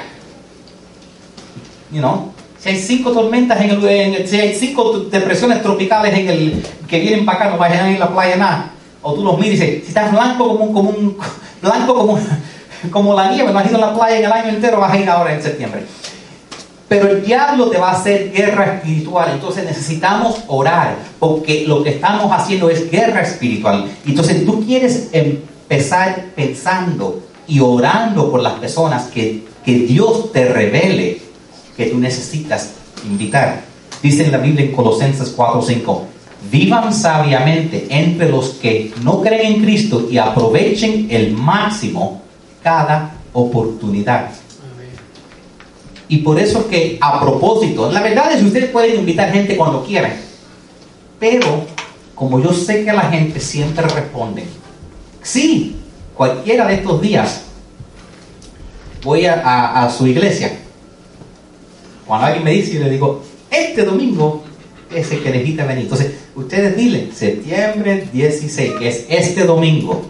[1.91, 6.67] You know, si hay cinco tormentas en el, si hay cinco depresiones tropicales en el
[6.87, 8.73] que vienen para acá, no vayan a ir a la playa nada.
[9.01, 11.17] O tú los miras y dices, si estás blanco como un, como un
[11.63, 12.29] blanco como un,
[12.91, 14.99] como la nieve, no has ido a la playa en el año entero, vas a
[14.99, 15.83] ir ahora en septiembre.
[16.89, 19.31] Pero el diablo te va a hacer guerra espiritual.
[19.35, 23.91] Entonces necesitamos orar, porque lo que estamos haciendo es guerra espiritual.
[24.07, 31.21] Entonces tú quieres empezar pensando y orando por las personas que, que Dios te revele
[31.77, 32.71] que tú necesitas
[33.05, 33.63] invitar.
[34.03, 36.03] Dice en la Biblia en Colosenses 4:5,
[36.51, 42.23] vivan sabiamente entre los que no creen en Cristo y aprovechen el máximo
[42.69, 44.29] cada oportunidad.
[46.07, 49.83] Y por eso que a propósito, la verdad es que ustedes pueden invitar gente cuando
[49.83, 50.13] quieran,
[51.19, 51.65] pero
[52.15, 54.45] como yo sé que la gente siempre responde,
[55.23, 55.77] sí,
[56.15, 57.43] cualquiera de estos días
[59.03, 60.59] voy a, su iglesia.
[62.07, 64.45] Cuando alguien me dice, yo le digo, este domingo
[64.95, 65.85] es el que necesita venir.
[65.85, 70.03] Entonces, ustedes dile, septiembre 16, que es este domingo,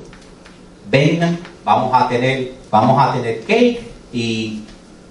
[0.91, 4.63] vengan, vamos a tener, vamos a tener cake y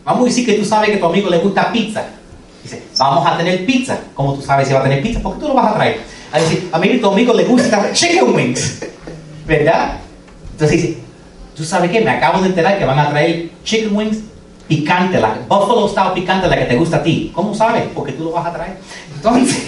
[0.04, 2.04] vamos a decir que tú sabes que a tu amigo le gusta pizza.
[2.64, 4.00] Dice, vamos a tener pizza.
[4.16, 5.20] ¿Cómo tú sabes si va a tener pizza?
[5.22, 6.02] Porque tú lo vas a traer.
[6.32, 8.84] A decir, a mí tu amigo le gusta chicken wings.
[9.46, 10.00] ¿Verdad?
[10.54, 10.98] Entonces dice,
[11.56, 12.02] ¿tú sabes qué?
[12.02, 14.18] Me acabo de enterar que van a traer chicken wings
[14.68, 17.32] picante, la buffalo style picante, la que te gusta a ti.
[17.36, 17.84] ¿Cómo sabes?
[17.94, 18.78] Porque tú lo vas a traer.
[19.16, 19.68] Entonces,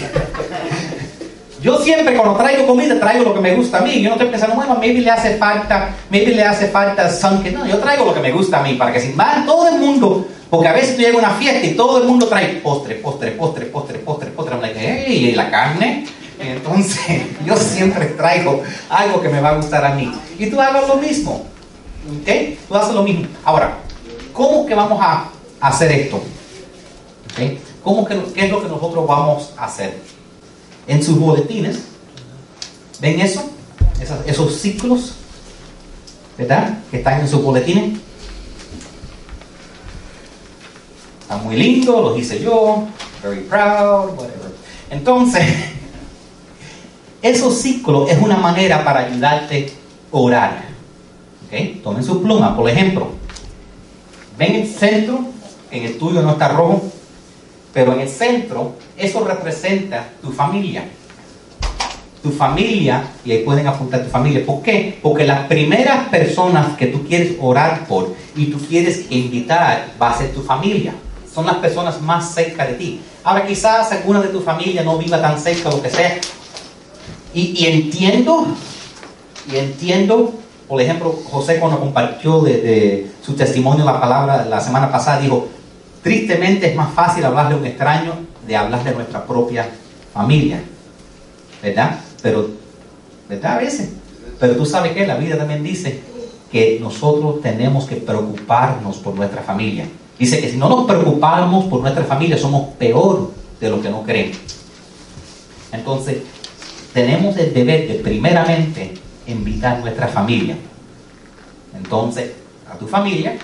[1.62, 4.00] yo siempre cuando traigo comida traigo lo que me gusta a mí.
[4.00, 7.54] Yo no estoy pensando, bueno, maybe le hace falta, maybe le hace falta sunken.
[7.54, 9.78] No, yo traigo lo que me gusta a mí para que si van todo el
[9.78, 12.94] mundo, porque a veces tú llegas a una fiesta y todo el mundo trae postre,
[12.96, 14.56] postre, postre, postre, postre, postre.
[14.74, 16.06] Hey, la carne.
[16.38, 20.10] Entonces, yo siempre traigo algo que me va a gustar a mí.
[20.38, 21.44] Y tú hagas lo mismo.
[22.22, 22.58] ¿Ok?
[22.68, 23.26] Tú haces lo mismo.
[23.44, 23.76] Ahora,
[24.32, 25.28] ¿cómo que vamos a
[25.60, 26.16] hacer esto?
[26.16, 27.58] ¿Ok?
[27.84, 29.98] ¿Cómo que, ¿Qué es lo que nosotros vamos a hacer?
[30.86, 31.80] En sus boletines,
[33.00, 33.50] ¿ven eso?
[34.00, 35.14] Esos, esos ciclos,
[36.36, 36.78] ¿verdad?
[36.90, 37.98] Que están en sus boletines.
[41.22, 42.88] Están muy lindos, los hice yo,
[43.22, 44.50] very proud, whatever.
[44.90, 45.44] Entonces,
[47.22, 49.72] esos ciclos es una manera para ayudarte
[50.12, 50.70] a orar.
[51.82, 53.08] Tomen su pluma, por ejemplo.
[54.38, 55.20] ¿Ven el centro?
[55.70, 56.89] En el tuyo no está rojo,
[57.72, 60.84] pero en el centro, eso representa tu familia.
[62.22, 64.44] Tu familia, y ahí pueden apuntar tu familia.
[64.44, 64.98] ¿Por qué?
[65.00, 70.18] Porque las primeras personas que tú quieres orar por y tú quieres invitar va a
[70.18, 70.92] ser tu familia.
[71.32, 73.00] Son las personas más cerca de ti.
[73.22, 76.18] Ahora quizás alguna de tu familia no viva tan cerca o lo que sea.
[77.32, 78.48] Y, y entiendo,
[79.50, 80.34] y entiendo,
[80.68, 85.48] por ejemplo, José cuando compartió de, de su testimonio la palabra la semana pasada, dijo,
[86.02, 88.14] Tristemente es más fácil hablarle a un extraño
[88.46, 89.68] de hablar de nuestra propia
[90.12, 90.62] familia.
[91.62, 91.98] ¿Verdad?
[92.22, 92.50] Pero,
[93.28, 93.54] ¿verdad?
[93.54, 93.90] A veces.
[94.38, 96.00] Pero tú sabes que la vida también dice
[96.50, 99.86] que nosotros tenemos que preocuparnos por nuestra familia.
[100.18, 104.02] Dice que si no nos preocupamos por nuestra familia, somos peor de lo que no
[104.02, 104.32] creen.
[105.72, 106.18] Entonces,
[106.92, 108.94] tenemos el deber de primeramente
[109.26, 110.56] invitar a nuestra familia.
[111.76, 112.32] Entonces,
[112.70, 113.36] a tu familia,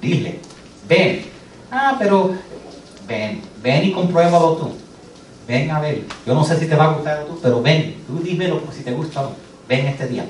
[0.00, 0.40] dile,
[0.88, 1.22] ven,
[1.70, 2.34] Ah, pero
[3.06, 4.70] ven, ven y compruébalo tú.
[5.46, 6.04] Ven a ver.
[6.26, 7.96] Yo no sé si te va a gustar tú, pero ven.
[8.06, 9.30] Tú dímelo si te gusta o no.
[9.68, 10.26] Ven este día.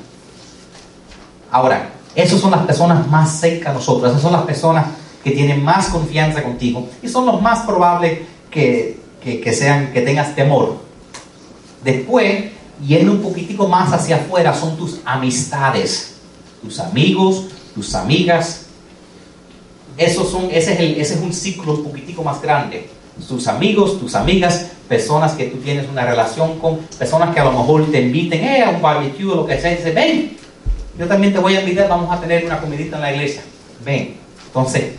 [1.51, 4.11] Ahora, esas son las personas más cerca a nosotros.
[4.11, 4.87] Esas son las personas
[5.23, 6.89] que tienen más confianza contigo.
[7.03, 8.21] Y son los más probables
[8.51, 10.79] que, que, que sean, que tengas temor.
[11.85, 12.47] Después,
[12.85, 16.17] yendo un poquitico más hacia afuera, son tus amistades.
[16.63, 18.67] Tus amigos, tus amigas,
[19.99, 22.89] esos son, ese, es el, ese es un ciclo un poquitico más grande.
[23.29, 27.53] Tus amigos, tus amigas, personas que tú tienes una relación con, personas que a lo
[27.53, 30.37] mejor te inviten eh, a un barbecue o lo que sea, y dicen, ven,
[30.99, 33.43] yo también te voy a invitar, vamos a tener una comidita en la iglesia.
[33.85, 34.17] Ven.
[34.47, 34.93] Entonces,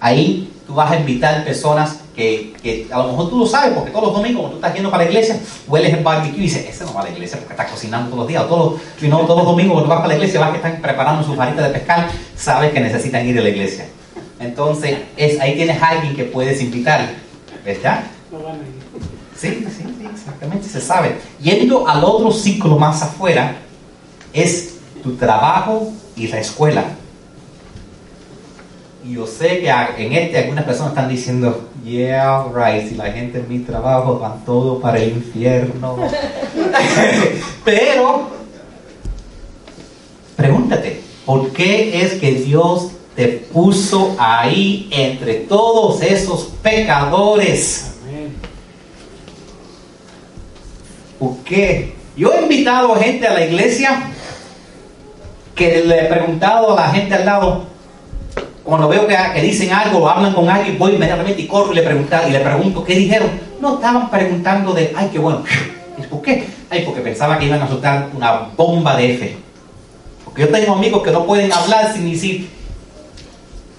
[0.00, 3.90] ahí tú vas a invitar personas que, que, a lo mejor tú lo sabes, porque
[3.90, 6.66] todos los domingos cuando tú estás yendo para la iglesia, hueles el barbecue y dices,
[6.68, 8.48] ese no va a la iglesia porque está cocinando todos los días.
[8.48, 11.24] Todos, you know, todos los domingos cuando vas para la iglesia, vas que están preparando
[11.24, 13.86] su farita de pescar, sabes que necesitan ir a la iglesia.
[14.40, 17.08] Entonces, es, ahí tienes a alguien que puedes invitar,
[17.64, 18.04] ¿verdad?
[19.36, 19.66] Sí, sí,
[19.98, 21.16] sí, exactamente, se sabe.
[21.40, 23.56] Yendo al otro ciclo más afuera,
[24.32, 26.84] es tu trabajo y la escuela.
[29.04, 33.38] Y yo sé que en este algunas personas están diciendo, yeah, right, si la gente
[33.38, 35.96] en mi trabajo van todo para el infierno.
[37.64, 38.30] Pero,
[40.36, 47.92] pregúntate, ¿por qué es que Dios te puso ahí entre todos esos pecadores?
[51.18, 51.94] ¿Por qué?
[52.16, 54.10] Yo he invitado a gente a la iglesia
[55.54, 57.64] que le he preguntado a la gente al lado,
[58.64, 61.82] cuando veo que, dicen algo o hablan con alguien, voy inmediatamente y corro y le,
[61.82, 63.30] y le pregunto qué dijeron.
[63.60, 65.42] No estaban preguntando de, ay, qué bueno.
[66.10, 66.46] ¿Por qué?
[66.70, 69.36] Ay, porque pensaba que iban a soltar una bomba de F.
[70.24, 72.48] Porque yo tengo amigos que no pueden hablar sin decir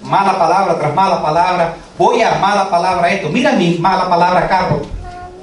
[0.01, 1.75] mala palabra tras mala palabra.
[1.97, 3.29] Voy a mala palabra esto.
[3.29, 4.81] Mira mi mala palabra carro.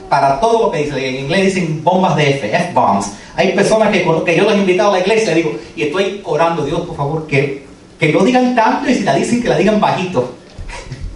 [0.09, 1.09] para todo lo que dice.
[1.09, 3.13] En inglés dicen bombas de F, F-bombs.
[3.37, 6.65] Hay personas que, que yo los he invitado a la iglesia, digo, y estoy orando,
[6.65, 7.70] Dios, por favor, que,
[8.01, 10.35] que no digan tanto y si la dicen, que la digan bajito.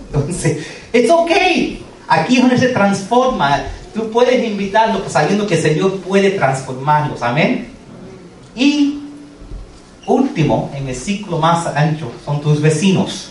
[0.13, 1.31] Entonces, es ok.
[2.07, 3.65] Aquí es donde se transforma.
[3.95, 7.23] Tú puedes invitarlos sabiendo que el Señor puede transformarlos.
[7.23, 7.69] Amén.
[8.55, 9.01] Y
[10.07, 13.31] último, en el ciclo más ancho, son tus vecinos.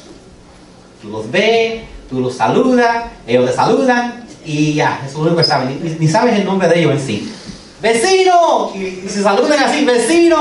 [1.01, 5.37] Tú los ves, tú los saludas, ellos te saludan y ya, eso es lo único
[5.37, 5.97] que saben.
[5.99, 7.33] Ni, sabes el nombre de ellos en sí.
[7.81, 8.71] ¡Vecino!
[8.75, 10.39] Y, se saludan así, ¡vecino!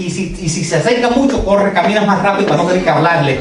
[0.00, 2.88] Y si, y si se acerca mucho, corre, camina más rápido para no tener que
[2.88, 3.38] hablarle.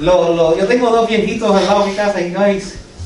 [0.00, 2.32] Lo, yo tengo dos viejitos al lado de mi casa y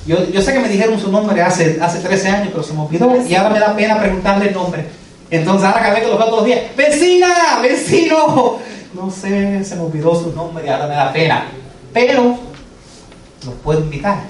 [0.07, 2.83] yo, yo sé que me dijeron su nombre hace, hace 13 años, pero se me
[2.83, 4.87] olvidó y ahora me da pena preguntarle el nombre.
[5.29, 8.59] Entonces ahora cada vez que los veo todos los días, vecina, vecino,
[8.95, 11.47] no sé, se me olvidó su nombre y ahora me da pena.
[11.93, 12.39] Pero
[13.45, 14.21] los puedo invitar.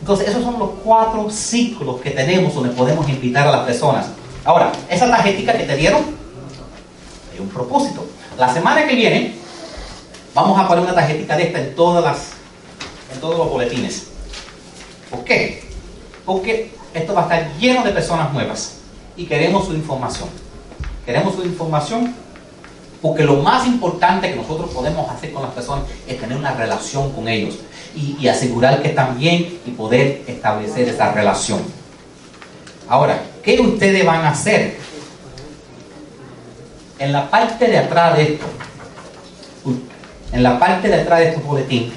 [0.00, 4.17] Entonces esos son los cuatro ciclos que tenemos donde podemos invitar a las personas.
[4.48, 6.00] Ahora, esa tarjetita que te dieron,
[7.30, 8.06] hay un propósito.
[8.38, 9.34] La semana que viene
[10.34, 12.30] vamos a poner una tarjetita de esta en todas las,
[13.12, 14.06] en todos los boletines.
[15.10, 15.64] ¿Por qué?
[16.24, 18.76] Porque esto va a estar lleno de personas nuevas
[19.18, 20.30] y queremos su información.
[21.04, 22.14] Queremos su información
[23.02, 27.12] porque lo más importante que nosotros podemos hacer con las personas es tener una relación
[27.12, 27.58] con ellos
[27.94, 31.60] y, asegurar que están bien y poder establecer esa relación.
[32.88, 34.76] Ahora, ¿qué ustedes van a hacer?
[36.98, 38.44] En la parte de atrás de esto,
[40.32, 41.90] en la parte de atrás de este boletín,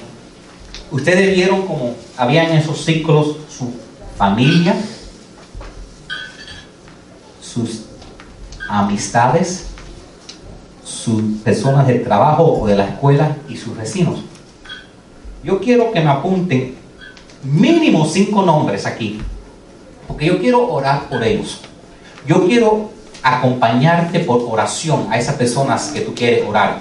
[0.90, 3.70] ustedes vieron como había en esos círculos su
[4.16, 4.74] familia,
[7.42, 7.82] sus
[8.66, 9.66] amistades,
[10.82, 14.20] sus personas del trabajo o de la escuela y sus vecinos.
[15.44, 16.76] Yo quiero que me apunten
[17.42, 19.20] mínimo cinco nombres aquí,
[20.12, 21.60] porque yo quiero orar por ellos.
[22.26, 22.90] Yo quiero
[23.22, 26.80] acompañarte por oración a esas personas que tú quieres orar.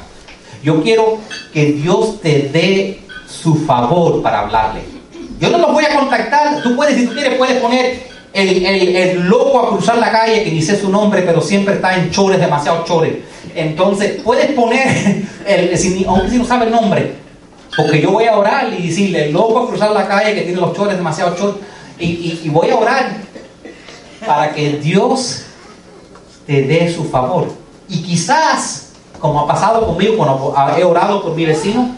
[0.61, 1.17] Yo quiero
[1.53, 4.81] que Dios te dé su favor para hablarle.
[5.39, 6.61] Yo no los voy a contactar.
[6.61, 10.77] Tú puedes, si tú quieres, puedes poner el, loco a cruzar la calle, que dice
[10.77, 13.13] su nombre, pero siempre está en chores, demasiado chores.
[13.55, 17.13] Entonces, puedes poner, el, si, aunque si no sabe el nombre,
[17.77, 20.59] porque yo voy a orar y decirle, el loco a cruzar la calle, que tiene
[20.59, 21.55] los chores, demasiado chores,
[22.01, 23.17] y, voy a orar
[24.25, 25.43] para que Dios
[26.45, 27.47] te dé su favor.
[27.87, 31.95] Y quizás, como ha pasado conmigo cuando he orado por mi vecino,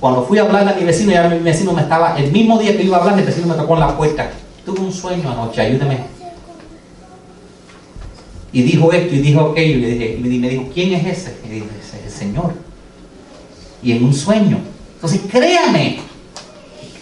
[0.00, 2.76] cuando fui a hablarle a mi vecino, ya mi vecino me estaba, el mismo día
[2.76, 4.30] que iba a hablar, mi vecino me tocó en la puerta
[4.66, 6.00] tuve un sueño anoche, ayúdeme.
[8.52, 9.78] Y dijo esto y dijo aquello.
[9.78, 11.38] Y, le dije, y me dijo, ¿quién es ese?
[11.46, 12.52] Y dije, ese es el Señor.
[13.82, 14.58] Y en un sueño.
[14.94, 16.00] Entonces, créame,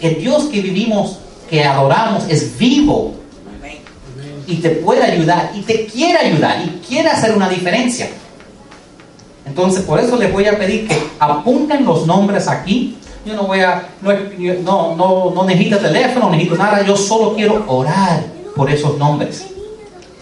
[0.00, 1.18] el Dios que vivimos,
[1.54, 3.14] que adoramos, es vivo.
[4.46, 8.10] Y te puede ayudar, y te quiere ayudar, y quiere hacer una diferencia.
[9.46, 13.60] Entonces, por eso les voy a pedir que apunten los nombres aquí yo no voy
[13.60, 13.88] a,
[14.62, 18.22] no, no, no, necesito teléfono, no necesito nada, yo solo quiero orar
[18.54, 19.46] por esos nombres.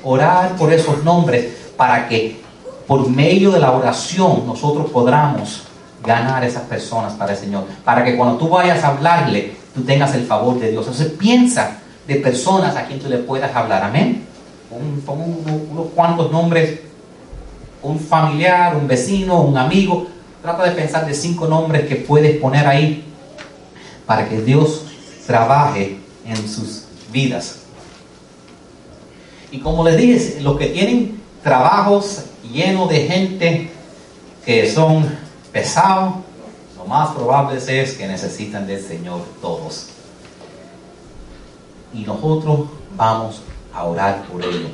[0.04, 2.40] Orar por esos nombres para que
[2.86, 5.64] por medio de la oración nosotros podamos
[6.04, 7.64] ganar esas personas para el Señor.
[7.84, 10.87] Para que cuando tú vayas a hablarle, tú tengas el favor de Dios.
[10.87, 13.82] Entonces piensa de personas a quien tú le puedas hablar.
[13.85, 14.26] Amén.
[15.04, 15.38] Pon,
[15.70, 16.80] unos cuantos nombres,
[17.82, 20.06] un familiar, un vecino, un amigo,
[20.42, 23.04] Trata de pensar de cinco nombres que puedes poner ahí
[24.06, 24.87] para que Dios
[25.24, 27.61] trabaje en sus vidas.
[29.52, 33.70] Y como les dije, los que tienen trabajos llenos de gente
[34.44, 35.16] que son
[35.52, 36.14] pesados,
[36.82, 39.86] lo más probable es que necesitan del Señor todos.
[41.94, 43.40] Y nosotros vamos
[43.72, 44.70] a orar por ellos.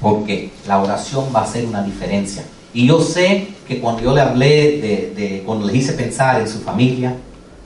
[0.00, 2.44] Porque la oración va a hacer una diferencia.
[2.72, 6.60] Y yo sé que cuando yo le hablé de, cuando le hice pensar en su
[6.60, 7.16] familia,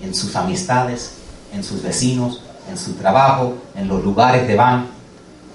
[0.00, 1.16] en sus amistades,
[1.52, 4.86] en sus vecinos, en su trabajo, en los lugares de van,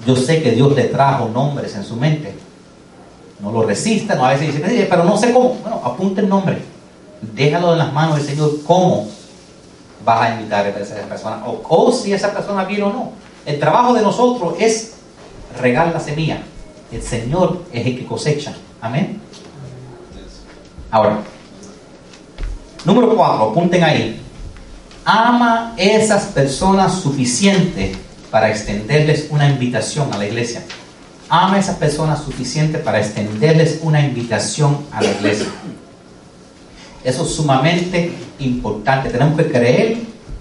[0.05, 2.35] yo sé que Dios le trajo nombres en su mente.
[3.39, 5.55] No lo resista, no a veces dice, pero no sé cómo.
[5.55, 6.74] Bueno, apunte el nombre.
[7.21, 9.07] Déjalo en las manos del Señor cómo
[10.03, 11.41] vas a invitar a esa persona.
[11.45, 13.11] O, si esa persona viene o no.
[13.45, 14.93] El trabajo de nosotros es
[15.59, 16.41] regar la semilla.
[16.91, 18.53] El Señor es el que cosecha.
[18.81, 19.19] Amén.
[20.91, 21.19] Ahora,
[22.85, 24.21] número cuatro, apunten ahí.
[25.03, 27.95] Ama esas personas suficiente
[28.31, 30.63] para extenderles una invitación a la iglesia.
[31.29, 35.47] Ama esas personas suficiente para extenderles una invitación a la iglesia.
[37.05, 39.09] Eso es sumamente importante.
[39.09, 39.97] Tenemos que creer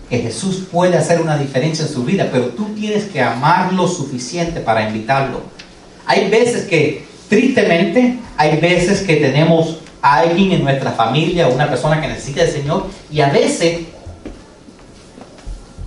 [0.09, 4.61] que Jesús puede hacer una diferencia en su vida, pero tú tienes que amarlo suficiente
[4.61, 5.43] para invitarlo.
[6.07, 12.01] Hay veces que, tristemente, hay veces que tenemos a alguien en nuestra familia, una persona
[12.01, 13.81] que necesita del Señor, y a veces,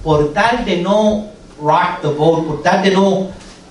[0.03, 1.28] por tal de no
[1.59, 3.28] rock the boat, por tal de no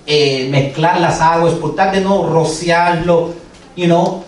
[0.07, 3.35] eh, mezclar las aguas, por tal de no rociarlo,
[3.77, 4.25] you know,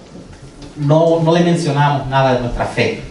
[0.80, 3.02] no, no le mencionamos nada de nuestra fe.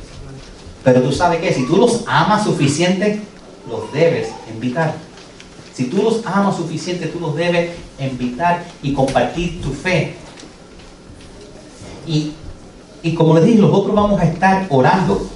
[0.84, 3.20] Pero tú sabes que si tú los amas suficiente,
[3.70, 4.94] los debes invitar.
[5.74, 10.16] Si tú los amas suficiente, tú los debes invitar y compartir tu fe.
[12.08, 12.32] Y,
[13.04, 15.30] y como les dije, nosotros vamos a estar orando.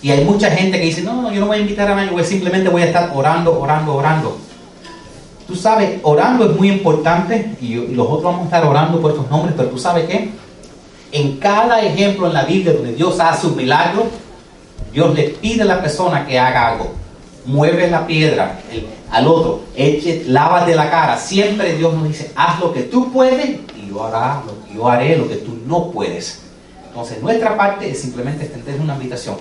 [0.00, 2.24] Y hay mucha gente que dice, no, no, yo no voy a invitar a nadie,
[2.24, 4.38] simplemente voy a estar orando, orando, orando.
[5.46, 9.28] Tú sabes, orando es muy importante y, y nosotros vamos a estar orando por estos
[9.30, 10.30] nombres, pero tú sabes qué?
[11.14, 14.08] En cada ejemplo en la Biblia donde Dios hace un milagro,
[14.92, 16.92] Dios le pide a la persona que haga algo.
[17.46, 18.58] Mueve la piedra
[19.12, 21.16] al otro, eche, lávate la cara.
[21.16, 24.42] Siempre Dios nos dice, haz lo que tú puedes y yo, hará,
[24.74, 26.40] yo haré lo que tú no puedes.
[26.88, 29.36] Entonces, nuestra parte es simplemente extender una invitación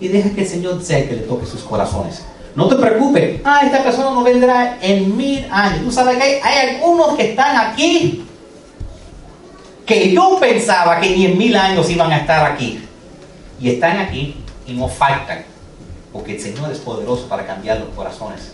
[0.00, 2.24] y deja que el Señor sea que le toque sus corazones.
[2.54, 5.84] No te preocupes, ah, esta persona no vendrá en mil años.
[5.84, 8.24] Tú sabes que hay, hay algunos que están aquí
[9.88, 12.78] que yo pensaba que ni en mil años iban a estar aquí.
[13.58, 14.36] Y están aquí
[14.66, 15.44] y no faltan,
[16.12, 18.52] porque el Señor es poderoso para cambiar los corazones.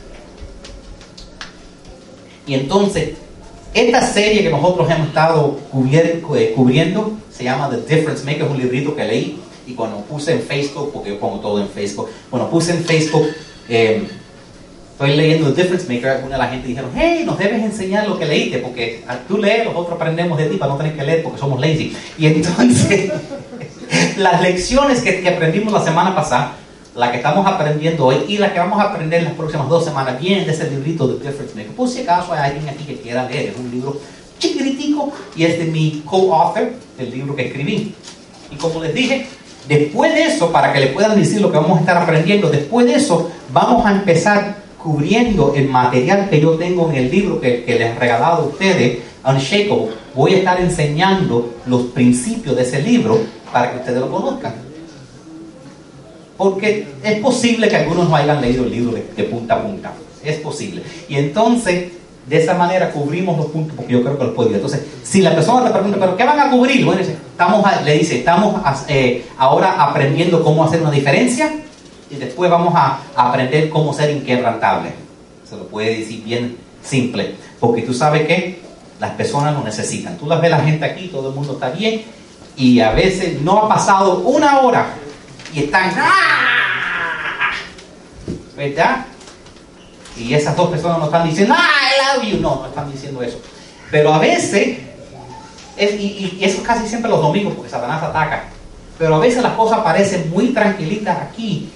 [2.47, 3.11] Y entonces,
[3.75, 5.59] esta serie que nosotros hemos estado
[5.91, 10.33] eh, cubriendo se llama The Difference Maker, es un librito que leí y cuando puse
[10.33, 13.27] en Facebook, porque yo pongo todo en Facebook, cuando puse en Facebook,
[13.69, 14.07] eh,
[14.95, 18.17] estoy leyendo The Difference Maker, alguna de la gente dijeron, hey, nos debes enseñar lo
[18.17, 21.39] que leíste, porque tú lees, nosotros aprendemos de ti para no tener que leer porque
[21.39, 21.97] somos lazy.
[22.17, 23.11] Y entonces,
[24.17, 26.53] las lecciones que, aprendimos la semana pasada,
[26.95, 29.85] la que estamos aprendiendo hoy y la que vamos a aprender en las próximas dos
[29.85, 31.73] semanas vienen de ese librito de Difference Maker.
[31.73, 34.01] Por si acaso hay alguien aquí que quiera leer, es un libro
[34.39, 37.93] chiquitico y es de mi co-author, el libro que escribí.
[38.49, 39.27] Y como les dije,
[39.67, 42.87] después de eso, para que le puedan decir lo que vamos a estar aprendiendo, después
[42.87, 47.65] de eso vamos a empezar cubriendo el material que yo tengo en el libro que,
[47.67, 49.89] les he regalado a ustedes, Unshakable.
[50.15, 53.19] Voy a estar enseñando los principios de ese libro
[53.51, 54.55] para que ustedes lo conozcan.
[56.37, 59.93] Porque es posible que algunos no hayan leído el libro de, punta a punta.
[60.23, 60.83] Es posible.
[61.09, 61.93] Y entonces,
[62.29, 65.35] de esa manera cubrimos los puntos, porque yo creo que los puedo Entonces, si la
[65.35, 66.85] persona te pregunta, ¿pero qué van a cubrir?
[66.85, 67.01] Bueno,
[67.85, 71.51] le dice, estamos eh, ahora aprendiendo cómo hacer una diferencia
[72.15, 74.93] y después vamos a, aprender cómo ser inquebrantable.
[75.49, 77.35] Se lo puede decir bien simple.
[77.61, 78.63] Porque tú sabes que
[79.01, 80.17] las personas lo necesitan.
[80.17, 82.03] Tú las ves la gente aquí, todo el mundo está bien
[82.57, 84.95] y a veces no ha pasado una hora
[85.53, 87.51] y están ¡Ah!
[88.57, 89.07] ¿verdad?
[90.17, 92.41] Y esas dos personas no están diciendo ¡Ah, I love you!
[92.41, 93.41] No, no están diciendo eso.
[93.91, 94.79] Pero a veces,
[95.79, 98.45] y, eso es casi siempre los domingos porque Satanás ataca,
[98.99, 101.71] pero a veces las cosas parecen muy tranquilitas aquí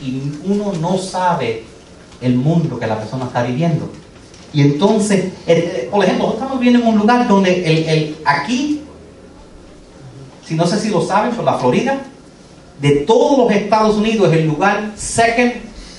[0.00, 1.64] y uno no sabe
[2.20, 3.90] el mundo que la persona está viviendo.
[4.52, 5.32] Y entonces,
[5.90, 8.80] por ejemplo, estamos viviendo en un lugar donde el, el, aquí
[10.50, 12.00] si no sé si lo saben, por la Florida,
[12.80, 15.52] de todos los Estados Unidos es el lugar second,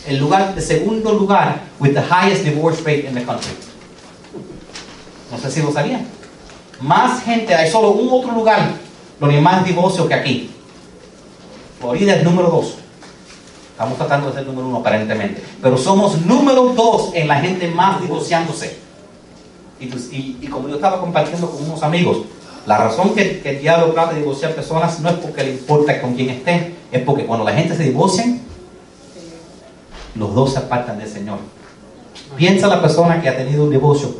[0.06, 3.54] el lugar de segundo lugar with the highest divorce rate in the country.
[5.32, 6.06] No sé si lo sabían.
[6.82, 8.74] Más gente, hay solo un otro lugar
[9.22, 10.50] donde hay más divorcio que aquí.
[11.80, 12.76] Florida es número dos.
[13.82, 15.42] Estamos tratando de ser número uno aparentemente.
[15.60, 18.78] Pero somos número dos en la gente más divorciándose.
[19.80, 22.20] Y, pues, y como yo estaba compartiendo con unos amigos,
[22.68, 26.14] la razón que, el diablo trata de divorciar personas no es porque le importa con
[26.14, 28.38] quién estén, es porque cuando la gente se divorcia,
[30.14, 31.40] los dos se apartan del Señor.
[32.38, 34.16] Piensa la persona que ha tenido un divorcio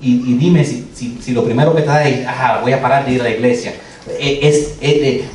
[0.00, 3.12] y, dime si, si, lo primero que te da es, ah, voy a parar de
[3.12, 3.74] ir a la iglesia.
[4.08, 5.28] Eh, es, eh,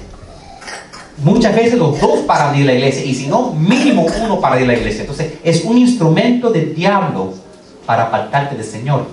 [1.17, 4.39] muchas veces los dos paran de ir a la iglesia y si no, mínimo uno
[4.39, 5.01] para ir a la iglesia.
[5.01, 7.33] Entonces es un instrumento del diablo
[7.85, 9.05] para apartarte del Señor.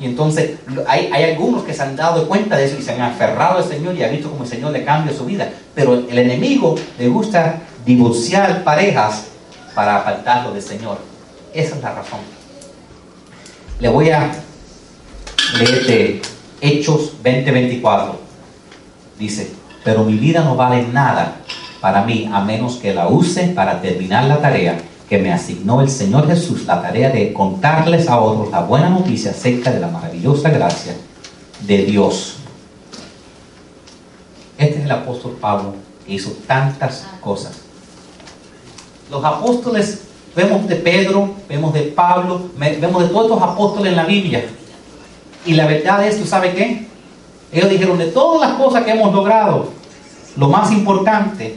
[0.00, 0.52] Y entonces
[0.88, 3.94] hay, algunos que se han dado cuenta de eso y se han aferrado al Señor
[3.94, 5.50] y han visto como el Señor le cambia su vida.
[5.74, 9.24] Pero el enemigo le gusta divorciar parejas
[9.74, 10.98] para apartarlo del Señor.
[11.52, 12.20] Esa es la razón.
[13.78, 14.30] Le voy a
[15.58, 16.22] leer de
[16.62, 18.12] Hechos 20:24.
[19.18, 19.50] Dice,
[19.84, 21.36] pero mi vida no vale nada
[21.80, 24.78] para mí a menos que la use para terminar la tarea
[25.08, 29.30] que me asignó el Señor Jesús la tarea de contarles a otros la buena noticia
[29.30, 30.94] acerca de la maravillosa gracia
[31.66, 32.36] de Dios.
[34.56, 35.74] Este es el apóstol Pablo
[36.06, 37.60] que hizo tantas cosas.
[39.10, 40.02] Los apóstoles,
[40.36, 44.44] vemos de Pedro, vemos de Pablo, vemos de todos los apóstoles en la Biblia.
[45.46, 46.89] Y la verdad es, ¿tú sabes qué?
[47.52, 49.70] Ellos dijeron, de todas las cosas que hemos logrado,
[50.36, 51.56] lo más importante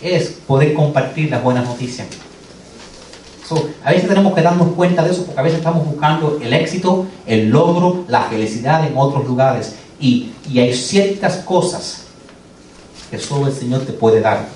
[0.00, 2.08] es poder compartir las buenas noticias.
[3.84, 7.06] a veces tenemos que darnos cuenta de eso porque a veces estamos buscando el éxito,
[7.26, 9.74] el logro, la felicidad en otros lugares.
[10.00, 12.04] Y, y hay ciertas cosas
[13.10, 14.46] que solo el Señor te puede dar.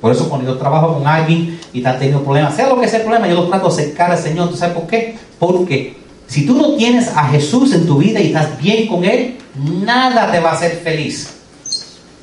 [0.00, 3.00] Por eso cuando yo trabajo con alguien y está teniendo problemas, sea lo que sea
[3.00, 4.48] el problema, yo lo trato de acercar al Señor.
[4.48, 5.18] ¿Tú sabes por qué?
[5.38, 5.99] Porque
[6.30, 10.30] si tú no tienes a Jesús en tu vida y estás bien con Él, nada
[10.30, 11.28] te va a hacer feliz.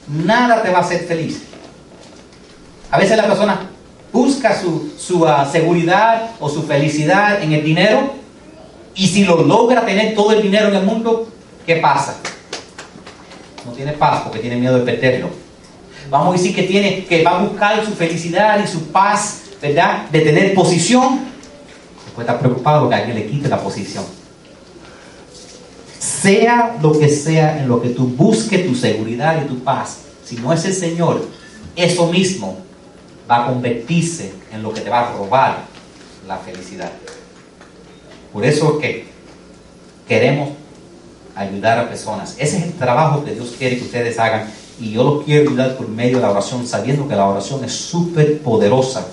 [0.08, 1.42] Nada te va a hacer feliz.
[2.90, 3.70] A veces la persona
[4.14, 8.14] busca su, su ah, seguridad o su felicidad en el dinero
[8.96, 11.28] y si lo logra tener todo el dinero en el mundo,
[11.66, 12.16] ¿qué pasa?
[13.66, 15.30] No tiene paz porque tiene miedo de perderlo.
[16.10, 20.08] Vamos a decir que tiene que va a buscar su felicidad y su paz, ¿verdad?
[20.12, 21.37] De tener posición.
[22.18, 24.04] Después está preocupado que alguien le quite la posición.
[26.00, 30.36] Sea lo que sea en lo que tú busques tu seguridad y tu paz, si
[30.38, 31.24] no es el Señor,
[31.76, 32.58] eso mismo
[33.30, 35.66] va a convertirse en lo que te va a robar
[36.28, 36.92] la felicidad.
[38.34, 39.06] Por eso es que
[40.08, 40.50] queremos
[41.36, 42.34] ayudar a personas.
[42.40, 45.78] Ese es el trabajo que Dios quiere que ustedes hagan y yo los quiero ayudar
[45.78, 49.06] por medio de la oración, sabiendo que la oración es súper poderosa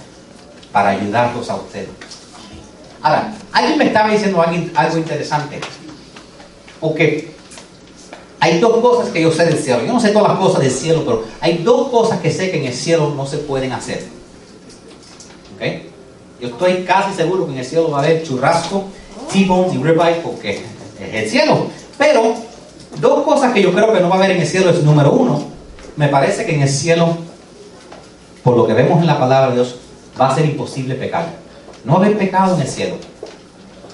[0.73, 2.04] para ayudarlos a ustedes.
[3.05, 4.43] Ahora, alguien me estaba diciendo
[4.75, 5.61] algo interesante.
[6.81, 7.35] Porque
[8.41, 9.85] hay dos cosas que yo sé del cielo.
[9.85, 12.61] Yo no sé todas las cosas del cielo, pero hay dos cosas que sé que
[12.61, 14.07] en el cielo no se pueden hacer.
[15.55, 15.83] ¿Ok?
[16.41, 18.85] Yo estoy casi seguro que en el cielo va a haber churrasco,
[19.31, 20.65] T-bones y ribeye porque
[20.99, 21.67] es el cielo.
[21.99, 22.37] Pero
[23.01, 25.13] dos cosas que yo creo que no va a haber en el cielo es número
[25.13, 25.45] uno.
[25.97, 27.19] Me parece que en el cielo,
[28.43, 29.77] por lo que vemos en la palabra de Dios,
[30.19, 31.44] va a ser imposible pecar.
[31.85, 32.97] No va a haber pecado en el cielo.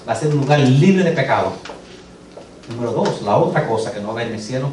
[0.07, 1.51] Va a ser un lugar libre de pecado.
[2.69, 4.69] Número dos, la otra cosa que no va a haber en el cielo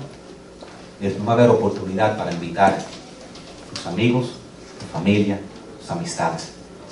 [1.00, 4.30] es no va a haber oportunidad para invitar a tus amigos,
[4.78, 5.40] tu familia,
[5.80, 6.50] tus amistades.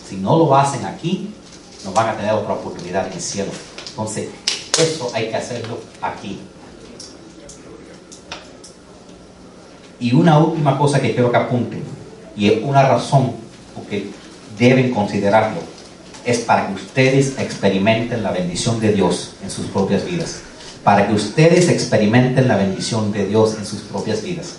[0.08, 1.32] Si no lo hacen aquí,
[1.84, 3.52] no van a tener otra oportunidad en el cielo.
[3.88, 4.28] Entonces,
[4.78, 6.40] eso hay que hacerlo aquí.
[9.98, 11.82] Y una última cosa que quiero que apunten,
[12.36, 13.32] y es una razón
[13.74, 14.10] porque
[14.58, 15.75] deben considerarlo,
[16.26, 20.40] es para que ustedes experimenten la bendición de Dios en sus propias vidas.
[20.82, 24.56] Para que ustedes experimenten la bendición de Dios en sus propias vidas.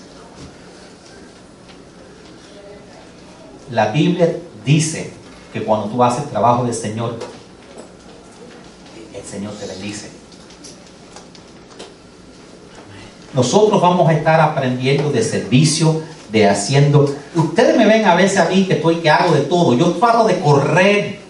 [3.70, 4.34] La Biblia
[4.66, 5.12] dice
[5.52, 7.20] que cuando tú haces trabajo del Señor,
[9.14, 10.10] el Señor te bendice.
[13.34, 16.02] Nosotros vamos a estar aprendiendo de servicio,
[16.32, 17.14] de haciendo.
[17.36, 19.74] Ustedes me ven a veces a mí que estoy que hago de todo.
[19.74, 21.27] Yo trato de correr,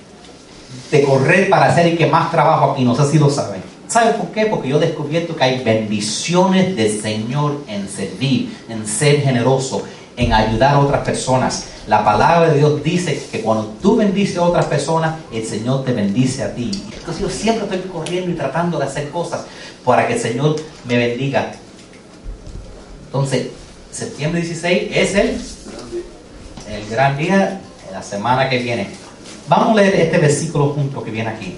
[0.91, 2.83] de correr para hacer el que más trabajo aquí.
[2.83, 3.61] No sé si lo saben.
[3.87, 4.47] ¿Saben por qué?
[4.47, 9.83] Porque yo he descubierto que hay bendiciones del Señor en servir, en ser generoso,
[10.17, 11.67] en ayudar a otras personas.
[11.87, 15.93] La palabra de Dios dice que cuando tú bendices a otras personas, el Señor te
[15.93, 16.71] bendice a ti.
[16.97, 19.45] Entonces yo siempre estoy corriendo y tratando de hacer cosas
[19.85, 21.53] para que el Señor me bendiga.
[23.05, 23.47] Entonces,
[23.89, 25.41] septiembre 16 es el,
[26.69, 29.06] el gran día de la semana que viene.
[29.47, 31.55] Vamos a leer este versículo junto que viene aquí.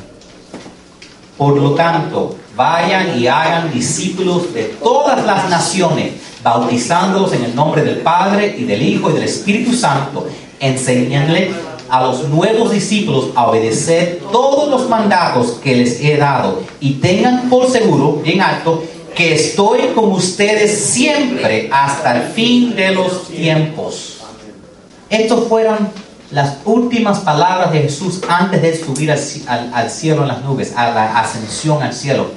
[1.37, 6.13] Por lo tanto, vayan y hagan discípulos de todas las naciones,
[6.43, 10.27] bautizándolos en el nombre del Padre y del Hijo y del Espíritu Santo,
[10.59, 11.49] enseñándoles
[11.89, 17.49] a los nuevos discípulos a obedecer todos los mandatos que les he dado y tengan
[17.49, 18.83] por seguro, bien alto,
[19.15, 24.17] que estoy con ustedes siempre hasta el fin de los tiempos.
[25.09, 25.89] Estas fueron
[26.31, 31.19] las últimas palabras de Jesús antes de subir al, cielo en las nubes, a la
[31.19, 32.31] ascensión al cielo.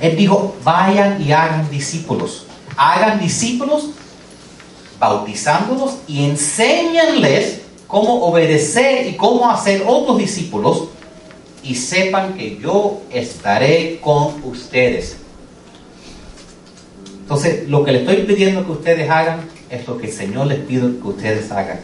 [0.00, 2.46] Él dijo, vayan y hagan discípulos.
[2.76, 3.90] Hagan discípulos
[4.98, 10.84] bautizándolos y enséñanles cómo obedecer y cómo hacer otros discípulos
[11.62, 15.16] y sepan que yo estaré con ustedes
[17.26, 20.60] entonces, lo que le estoy pidiendo que ustedes hagan es lo que el Señor les
[20.60, 21.80] pide que ustedes hagan.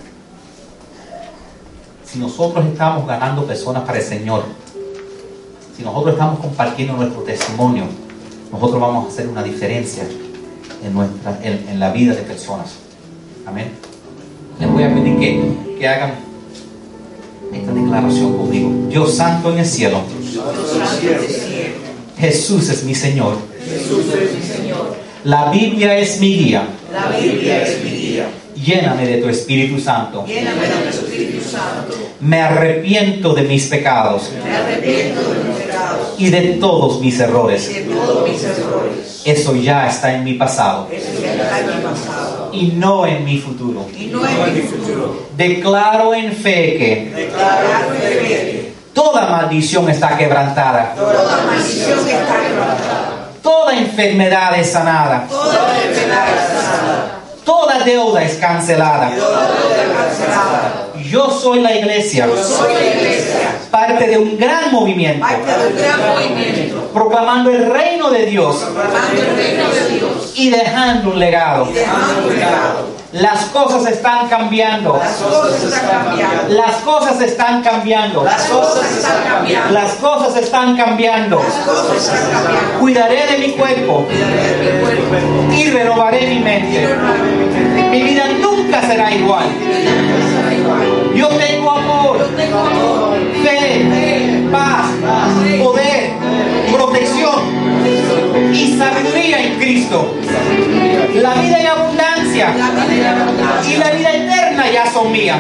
[2.13, 4.45] Si nosotros estamos ganando personas para el Señor,
[5.75, 7.85] si nosotros estamos compartiendo nuestro testimonio,
[8.53, 10.05] nosotros vamos a hacer una diferencia
[10.85, 12.75] en, nuestra, en, la vida de personas.
[13.47, 13.71] Amén.
[14.61, 16.17] Les voy a pedir que, que hagan
[17.51, 18.71] esta declaración conmigo.
[18.91, 20.03] Dios santo en el cielo.
[22.19, 23.39] Jesús es mi Señor.
[23.65, 24.97] Jesús es mi Señor.
[25.25, 26.69] La Biblia es mi guía.
[26.93, 28.29] La Biblia es mi guía.
[28.65, 30.25] Lléname de tu Espíritu Santo.
[30.27, 31.95] Lléname de tu Espíritu Santo.
[32.21, 37.23] Me arrepiento de mis pecados Me arrepiento de mis pecados y de todos mis y
[37.23, 37.69] errores.
[37.75, 39.23] de todos mis errores.
[39.25, 42.51] Eso ya está en mi pasado Eso ya está en mi pasado.
[42.53, 43.87] y no en mi futuro.
[43.99, 45.27] Y no en mi futuro.
[45.37, 52.41] Declaro en fe que Declaro en fe que toda maldición está quebrantada, toda maldición está
[52.47, 53.31] quebrantada.
[53.43, 56.92] toda enfermedad es sanada, Toda enfermedad es sanada.
[57.45, 59.11] Toda deuda es cancelada.
[61.11, 62.29] Yo soy la iglesia,
[63.71, 65.27] parte de un gran movimiento,
[66.93, 68.65] Proclamando el reino de Dios.
[70.35, 71.69] y dejando un legado.
[73.13, 74.97] Las cosas están cambiando.
[74.97, 76.55] Las cosas están cambiando.
[76.55, 78.23] Las cosas están cambiando.
[78.25, 81.43] Las cosas están cambiando.
[81.43, 82.81] Las cosas están.
[82.81, 84.07] Cuidaré de mi cuerpo
[85.55, 86.89] y renovaré mi mente.
[87.91, 89.45] Mi vida nunca será igual.
[90.35, 91.15] será igual.
[91.15, 94.87] Yo tengo amor, Yo tengo amor, fe, paz,
[95.63, 96.13] poder,
[96.73, 97.43] protección
[98.55, 100.15] y sabiduría en Cristo.
[101.15, 105.39] La vida en abundancia y la vida eterna ya son mías.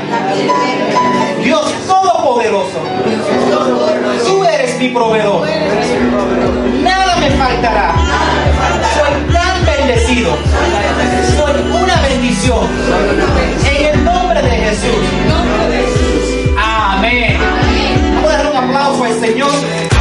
[1.43, 2.79] Dios Todopoderoso,
[4.27, 5.47] tú eres mi proveedor.
[6.83, 7.95] Nada me faltará.
[8.95, 10.37] Soy tan bendecido.
[11.37, 12.67] Soy una bendición.
[13.75, 15.07] En el nombre de Jesús.
[16.59, 17.39] Amén.
[18.17, 19.92] Vamos a dar un aplauso al Señor.